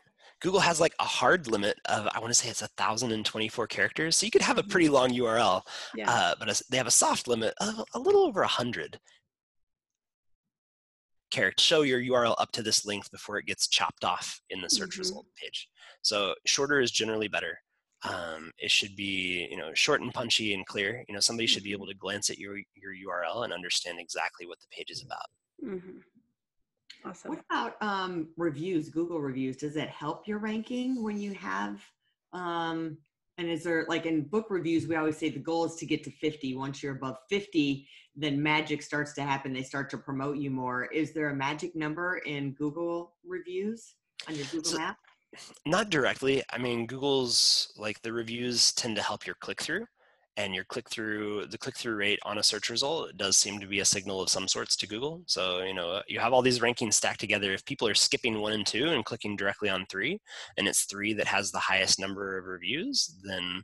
Google 0.41 0.59
has 0.59 0.81
like 0.81 0.95
a 0.99 1.03
hard 1.03 1.47
limit 1.47 1.79
of 1.85 2.07
I 2.13 2.19
want 2.19 2.31
to 2.31 2.33
say 2.33 2.49
it's 2.49 2.61
1024 2.61 3.67
characters. 3.67 4.17
So 4.17 4.25
you 4.25 4.31
could 4.31 4.41
have 4.41 4.57
a 4.57 4.63
pretty 4.63 4.87
mm-hmm. 4.87 4.95
long 4.95 5.09
URL. 5.11 5.61
Yeah. 5.95 6.09
Uh, 6.09 6.33
but 6.39 6.61
they 6.69 6.77
have 6.77 6.87
a 6.87 6.91
soft 6.91 7.27
limit 7.27 7.53
of 7.61 7.85
a 7.93 7.99
little 7.99 8.23
over 8.23 8.41
100 8.41 8.99
characters. 11.29 11.63
Show 11.63 11.83
your 11.83 12.01
URL 12.01 12.35
up 12.39 12.51
to 12.53 12.63
this 12.63 12.85
length 12.85 13.11
before 13.11 13.37
it 13.37 13.45
gets 13.45 13.67
chopped 13.67 14.03
off 14.03 14.41
in 14.49 14.61
the 14.61 14.69
search 14.69 14.91
mm-hmm. 14.91 15.01
result 15.01 15.25
page. 15.41 15.69
So 16.01 16.33
shorter 16.45 16.79
is 16.79 16.91
generally 16.91 17.27
better. 17.27 17.59
Um, 18.03 18.51
it 18.57 18.71
should 18.71 18.95
be 18.95 19.47
you 19.51 19.57
know 19.57 19.73
short 19.73 20.01
and 20.01 20.13
punchy 20.13 20.53
and 20.53 20.65
clear. 20.65 21.03
You 21.07 21.13
know 21.13 21.19
somebody 21.19 21.47
should 21.47 21.63
be 21.63 21.69
mm-hmm. 21.69 21.83
able 21.83 21.87
to 21.87 21.97
glance 21.97 22.29
at 22.29 22.39
your 22.39 22.57
your 22.75 22.93
URL 22.93 23.43
and 23.43 23.53
understand 23.53 23.99
exactly 23.99 24.47
what 24.47 24.59
the 24.59 24.67
page 24.75 24.89
is 24.89 25.03
about. 25.03 25.27
Mm-hmm. 25.63 25.99
Awesome. 27.03 27.29
What 27.29 27.43
about 27.49 27.81
um, 27.81 28.29
reviews? 28.37 28.89
Google 28.89 29.21
reviews. 29.21 29.57
Does 29.57 29.75
it 29.75 29.89
help 29.89 30.27
your 30.27 30.39
ranking 30.39 31.03
when 31.03 31.19
you 31.19 31.33
have? 31.33 31.81
Um, 32.33 32.97
and 33.37 33.49
is 33.49 33.63
there 33.63 33.85
like 33.89 34.05
in 34.05 34.23
book 34.23 34.47
reviews? 34.49 34.87
We 34.87 34.95
always 34.95 35.17
say 35.17 35.29
the 35.29 35.39
goal 35.39 35.65
is 35.65 35.75
to 35.75 35.85
get 35.85 36.03
to 36.03 36.11
50. 36.11 36.55
Once 36.55 36.83
you're 36.83 36.95
above 36.95 37.17
50, 37.29 37.87
then 38.15 38.41
magic 38.41 38.81
starts 38.81 39.13
to 39.13 39.23
happen. 39.23 39.53
They 39.53 39.63
start 39.63 39.89
to 39.91 39.97
promote 39.97 40.37
you 40.37 40.51
more. 40.51 40.85
Is 40.85 41.13
there 41.13 41.29
a 41.29 41.35
magic 41.35 41.75
number 41.75 42.17
in 42.19 42.51
Google 42.53 43.15
reviews 43.25 43.95
on 44.27 44.35
your 44.35 44.45
Google 44.51 44.71
so, 44.71 44.77
Map? 44.77 44.97
Not 45.65 45.89
directly. 45.89 46.43
I 46.51 46.57
mean, 46.57 46.85
Google's 46.85 47.73
like 47.77 48.01
the 48.01 48.13
reviews 48.13 48.73
tend 48.73 48.95
to 48.97 49.01
help 49.01 49.25
your 49.25 49.35
click 49.35 49.61
through 49.61 49.85
and 50.37 50.55
your 50.55 50.63
click 50.63 50.89
through 50.89 51.45
the 51.47 51.57
click 51.57 51.75
through 51.75 51.95
rate 51.95 52.19
on 52.23 52.37
a 52.37 52.43
search 52.43 52.69
result 52.69 53.15
does 53.17 53.37
seem 53.37 53.59
to 53.59 53.67
be 53.67 53.81
a 53.81 53.85
signal 53.85 54.21
of 54.21 54.29
some 54.29 54.47
sorts 54.47 54.75
to 54.77 54.87
Google. 54.87 55.23
So, 55.27 55.61
you 55.61 55.73
know, 55.73 56.01
you 56.07 56.19
have 56.19 56.33
all 56.33 56.41
these 56.41 56.59
rankings 56.59 56.93
stacked 56.93 57.19
together. 57.19 57.51
If 57.51 57.65
people 57.65 57.87
are 57.87 57.93
skipping 57.93 58.39
one 58.39 58.53
and 58.53 58.65
two 58.65 58.87
and 58.87 59.03
clicking 59.05 59.35
directly 59.35 59.69
on 59.69 59.85
three, 59.87 60.19
and 60.57 60.67
it's 60.67 60.85
three 60.85 61.13
that 61.13 61.27
has 61.27 61.51
the 61.51 61.59
highest 61.59 61.99
number 61.99 62.37
of 62.37 62.45
reviews, 62.45 63.15
then 63.23 63.61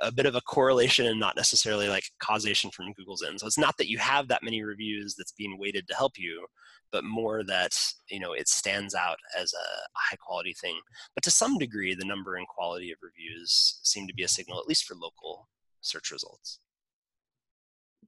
a 0.00 0.12
bit 0.12 0.26
of 0.26 0.34
a 0.34 0.40
correlation 0.42 1.06
and 1.06 1.18
not 1.18 1.36
necessarily 1.36 1.88
like 1.88 2.04
causation 2.20 2.70
from 2.70 2.92
Google's 2.92 3.22
end. 3.22 3.40
So 3.40 3.46
it's 3.46 3.58
not 3.58 3.76
that 3.78 3.88
you 3.88 3.98
have 3.98 4.28
that 4.28 4.42
many 4.42 4.62
reviews 4.62 5.14
that's 5.16 5.32
being 5.32 5.58
weighted 5.58 5.86
to 5.88 5.94
help 5.94 6.12
you, 6.18 6.46
but 6.92 7.04
more 7.04 7.42
that 7.44 7.72
you 8.08 8.20
know 8.20 8.32
it 8.32 8.48
stands 8.48 8.94
out 8.94 9.16
as 9.38 9.52
a 9.52 9.66
high 9.96 10.16
quality 10.16 10.54
thing. 10.60 10.78
But 11.14 11.24
to 11.24 11.30
some 11.30 11.58
degree, 11.58 11.94
the 11.94 12.04
number 12.04 12.36
and 12.36 12.46
quality 12.48 12.90
of 12.92 12.98
reviews 13.02 13.80
seem 13.82 14.06
to 14.06 14.14
be 14.14 14.24
a 14.24 14.28
signal, 14.28 14.58
at 14.58 14.66
least 14.66 14.84
for 14.84 14.94
local 14.94 15.48
search 15.80 16.10
results. 16.10 16.58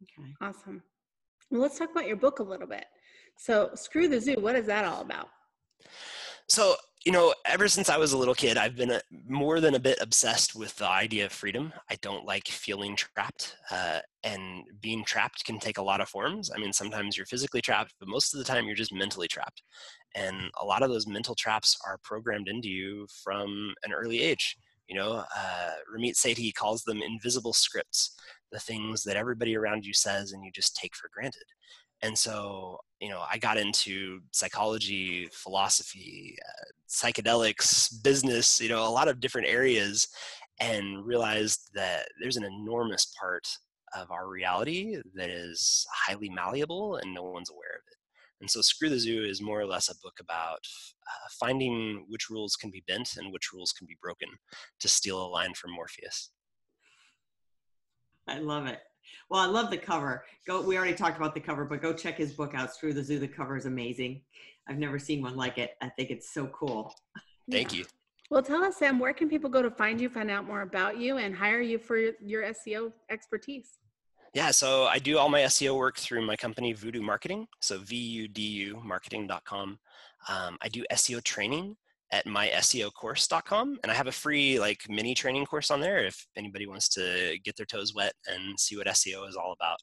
Okay. 0.02 0.28
Awesome. 0.40 0.82
Well, 1.50 1.60
let's 1.60 1.78
talk 1.78 1.90
about 1.90 2.06
your 2.06 2.16
book 2.16 2.38
a 2.38 2.44
little 2.44 2.66
bit. 2.66 2.86
So, 3.38 3.70
Screw 3.74 4.08
the 4.08 4.20
Zoo, 4.20 4.36
what 4.38 4.56
is 4.56 4.66
that 4.66 4.84
all 4.84 5.02
about? 5.02 5.28
So, 6.52 6.76
you 7.06 7.12
know, 7.12 7.32
ever 7.46 7.66
since 7.66 7.88
I 7.88 7.96
was 7.96 8.12
a 8.12 8.18
little 8.18 8.34
kid, 8.34 8.58
I've 8.58 8.76
been 8.76 8.90
a, 8.90 9.00
more 9.26 9.58
than 9.58 9.74
a 9.74 9.80
bit 9.80 9.96
obsessed 10.02 10.54
with 10.54 10.76
the 10.76 10.86
idea 10.86 11.24
of 11.24 11.32
freedom. 11.32 11.72
I 11.88 11.96
don't 12.02 12.26
like 12.26 12.46
feeling 12.46 12.94
trapped, 12.94 13.56
uh, 13.70 14.00
and 14.22 14.64
being 14.82 15.02
trapped 15.02 15.46
can 15.46 15.58
take 15.58 15.78
a 15.78 15.82
lot 15.82 16.02
of 16.02 16.10
forms. 16.10 16.50
I 16.54 16.58
mean, 16.58 16.74
sometimes 16.74 17.16
you're 17.16 17.24
physically 17.24 17.62
trapped, 17.62 17.94
but 17.98 18.06
most 18.06 18.34
of 18.34 18.38
the 18.38 18.44
time 18.44 18.66
you're 18.66 18.74
just 18.74 18.92
mentally 18.92 19.28
trapped. 19.28 19.62
And 20.14 20.50
a 20.60 20.66
lot 20.66 20.82
of 20.82 20.90
those 20.90 21.06
mental 21.06 21.34
traps 21.34 21.74
are 21.86 21.98
programmed 22.04 22.48
into 22.48 22.68
you 22.68 23.06
from 23.24 23.72
an 23.82 23.94
early 23.94 24.20
age. 24.20 24.54
You 24.90 24.96
know, 24.96 25.24
uh, 25.34 25.70
Ramit 25.90 26.16
Sethi 26.16 26.52
calls 26.52 26.82
them 26.82 27.00
invisible 27.00 27.54
scripts, 27.54 28.14
the 28.50 28.60
things 28.60 29.04
that 29.04 29.16
everybody 29.16 29.56
around 29.56 29.86
you 29.86 29.94
says 29.94 30.32
and 30.32 30.44
you 30.44 30.50
just 30.54 30.76
take 30.76 30.94
for 30.96 31.08
granted. 31.14 31.44
And 32.02 32.18
so, 32.18 32.78
you 33.00 33.08
know, 33.08 33.22
I 33.30 33.38
got 33.38 33.58
into 33.58 34.20
psychology, 34.32 35.28
philosophy, 35.32 36.36
uh, 36.44 36.64
psychedelics, 36.88 38.02
business, 38.02 38.60
you 38.60 38.68
know, 38.68 38.86
a 38.86 38.90
lot 38.90 39.08
of 39.08 39.20
different 39.20 39.46
areas, 39.48 40.08
and 40.60 41.04
realized 41.04 41.70
that 41.74 42.08
there's 42.20 42.36
an 42.36 42.44
enormous 42.44 43.12
part 43.18 43.46
of 43.96 44.10
our 44.10 44.28
reality 44.28 44.96
that 45.14 45.30
is 45.30 45.86
highly 45.92 46.28
malleable 46.28 46.96
and 46.96 47.14
no 47.14 47.22
one's 47.22 47.50
aware 47.50 47.76
of 47.76 47.82
it. 47.90 47.96
And 48.40 48.50
so 48.50 48.60
Screw 48.60 48.88
the 48.88 48.98
Zoo 48.98 49.22
is 49.22 49.40
more 49.40 49.60
or 49.60 49.66
less 49.66 49.88
a 49.88 49.94
book 50.02 50.14
about 50.20 50.58
uh, 50.58 51.28
finding 51.38 52.04
which 52.08 52.28
rules 52.28 52.56
can 52.56 52.70
be 52.70 52.82
bent 52.88 53.10
and 53.16 53.32
which 53.32 53.52
rules 53.52 53.72
can 53.72 53.86
be 53.86 53.96
broken, 54.02 54.28
to 54.80 54.88
steal 54.88 55.24
a 55.24 55.28
line 55.28 55.54
from 55.54 55.72
Morpheus. 55.72 56.30
I 58.26 58.38
love 58.38 58.66
it. 58.66 58.80
Well, 59.32 59.40
I 59.40 59.46
love 59.46 59.70
the 59.70 59.78
cover. 59.78 60.26
Go. 60.46 60.60
We 60.60 60.76
already 60.76 60.92
talked 60.92 61.16
about 61.16 61.32
the 61.32 61.40
cover, 61.40 61.64
but 61.64 61.80
go 61.80 61.94
check 61.94 62.18
his 62.18 62.34
book 62.34 62.54
out. 62.54 62.74
Screw 62.74 62.92
the 62.92 63.02
Zoo. 63.02 63.18
The 63.18 63.26
cover 63.26 63.56
is 63.56 63.64
amazing. 63.64 64.20
I've 64.68 64.76
never 64.76 64.98
seen 64.98 65.22
one 65.22 65.36
like 65.38 65.56
it. 65.56 65.70
I 65.80 65.88
think 65.88 66.10
it's 66.10 66.34
so 66.34 66.48
cool. 66.48 66.94
Thank 67.50 67.72
you. 67.72 67.86
Well, 68.28 68.42
tell 68.42 68.62
us, 68.62 68.76
Sam, 68.76 68.98
where 68.98 69.14
can 69.14 69.30
people 69.30 69.48
go 69.48 69.62
to 69.62 69.70
find 69.70 69.98
you, 69.98 70.10
find 70.10 70.30
out 70.30 70.46
more 70.46 70.60
about 70.60 70.98
you, 70.98 71.16
and 71.16 71.34
hire 71.34 71.62
you 71.62 71.78
for 71.78 71.96
your 71.96 72.42
SEO 72.42 72.92
expertise? 73.08 73.78
Yeah, 74.34 74.50
so 74.50 74.84
I 74.84 74.98
do 74.98 75.16
all 75.16 75.30
my 75.30 75.40
SEO 75.40 75.78
work 75.78 75.96
through 75.96 76.26
my 76.26 76.36
company 76.36 76.74
VUDU 76.74 77.00
Marketing, 77.00 77.48
so 77.62 77.78
V-U-D-U 77.78 78.82
marketing.com. 78.84 79.78
Um, 80.28 80.58
I 80.60 80.68
do 80.68 80.84
SEO 80.92 81.24
training 81.24 81.78
at 82.12 82.26
myseocourse.com, 82.26 83.78
and 83.82 83.90
I 83.90 83.94
have 83.94 84.06
a 84.06 84.12
free 84.12 84.60
like 84.60 84.80
mini 84.88 85.14
training 85.14 85.46
course 85.46 85.70
on 85.70 85.80
there 85.80 86.04
if 86.04 86.26
anybody 86.36 86.66
wants 86.66 86.88
to 86.90 87.38
get 87.44 87.56
their 87.56 87.66
toes 87.66 87.94
wet 87.94 88.12
and 88.26 88.58
see 88.60 88.76
what 88.76 88.86
SEO 88.86 89.28
is 89.28 89.34
all 89.34 89.54
about. 89.58 89.78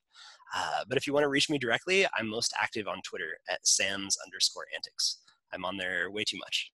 Uh, 0.56 0.84
but 0.88 0.98
if 0.98 1.06
you 1.06 1.14
want 1.14 1.24
to 1.24 1.30
reach 1.30 1.50
me 1.50 1.58
directly, 1.58 2.06
I'm 2.18 2.28
most 2.30 2.54
active 2.62 2.88
on 2.88 3.02
Twitter 3.02 3.38
at 3.50 3.66
Sam's 3.66 4.16
underscore 4.26 4.66
antics. 4.76 5.20
I'm 5.52 5.66
on 5.66 5.78
there 5.78 6.12
way 6.12 6.24
too 6.24 6.38
much. 6.38 6.72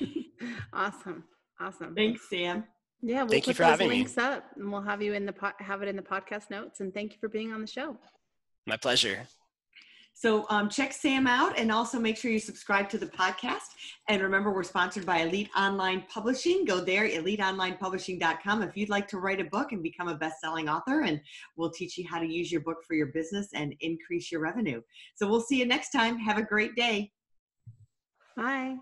awesome, 0.72 1.24
awesome. 1.60 1.94
Thanks, 1.94 2.28
Sam. 2.28 2.64
Yeah, 3.02 3.22
we'll 3.22 3.30
thank 3.30 3.44
put 3.44 3.48
you 3.48 3.54
for 3.54 3.62
those 3.62 3.70
having 3.70 3.88
links 3.88 4.16
me. 4.16 4.22
up, 4.24 4.44
and 4.56 4.72
we'll 4.72 4.82
have 4.82 5.02
you 5.02 5.12
in 5.14 5.26
the 5.26 5.32
po- 5.32 5.52
have 5.60 5.82
it 5.82 5.88
in 5.88 5.96
the 5.96 6.02
podcast 6.02 6.50
notes. 6.50 6.80
And 6.80 6.92
thank 6.92 7.12
you 7.12 7.18
for 7.20 7.28
being 7.28 7.52
on 7.52 7.60
the 7.60 7.66
show. 7.66 7.96
My 8.66 8.76
pleasure. 8.76 9.26
So 10.18 10.46
um, 10.48 10.70
check 10.70 10.94
Sam 10.94 11.26
out 11.26 11.58
and 11.58 11.70
also 11.70 12.00
make 12.00 12.16
sure 12.16 12.30
you 12.30 12.38
subscribe 12.38 12.88
to 12.88 12.96
the 12.96 13.04
podcast. 13.04 13.74
And 14.08 14.22
remember, 14.22 14.50
we're 14.50 14.62
sponsored 14.62 15.04
by 15.04 15.18
Elite 15.18 15.50
Online 15.54 16.04
Publishing. 16.08 16.64
Go 16.64 16.80
there, 16.80 17.06
eliteonlinepublishing.com. 17.06 18.62
If 18.62 18.78
you'd 18.78 18.88
like 18.88 19.08
to 19.08 19.18
write 19.18 19.42
a 19.42 19.44
book 19.44 19.72
and 19.72 19.82
become 19.82 20.08
a 20.08 20.14
best-selling 20.14 20.70
author, 20.70 21.02
and 21.02 21.20
we'll 21.58 21.70
teach 21.70 21.98
you 21.98 22.06
how 22.08 22.18
to 22.18 22.26
use 22.26 22.50
your 22.50 22.62
book 22.62 22.78
for 22.88 22.94
your 22.94 23.08
business 23.08 23.48
and 23.54 23.74
increase 23.80 24.32
your 24.32 24.40
revenue. 24.40 24.80
So 25.16 25.28
we'll 25.28 25.42
see 25.42 25.58
you 25.58 25.66
next 25.66 25.90
time. 25.90 26.18
Have 26.18 26.38
a 26.38 26.42
great 26.42 26.74
day. 26.76 27.12
Bye. 28.38 28.76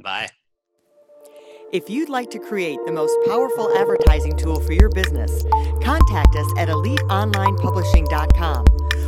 Bye. 0.00 0.28
If 1.72 1.90
you'd 1.90 2.08
like 2.08 2.30
to 2.30 2.38
create 2.38 2.78
the 2.86 2.92
most 2.92 3.14
powerful 3.26 3.76
advertising 3.76 4.36
tool 4.36 4.58
for 4.60 4.72
your 4.72 4.88
business, 4.88 5.42
contact 5.82 6.34
us 6.36 6.46
at 6.56 6.68
eliteonlinepublishing.com, 6.68 8.64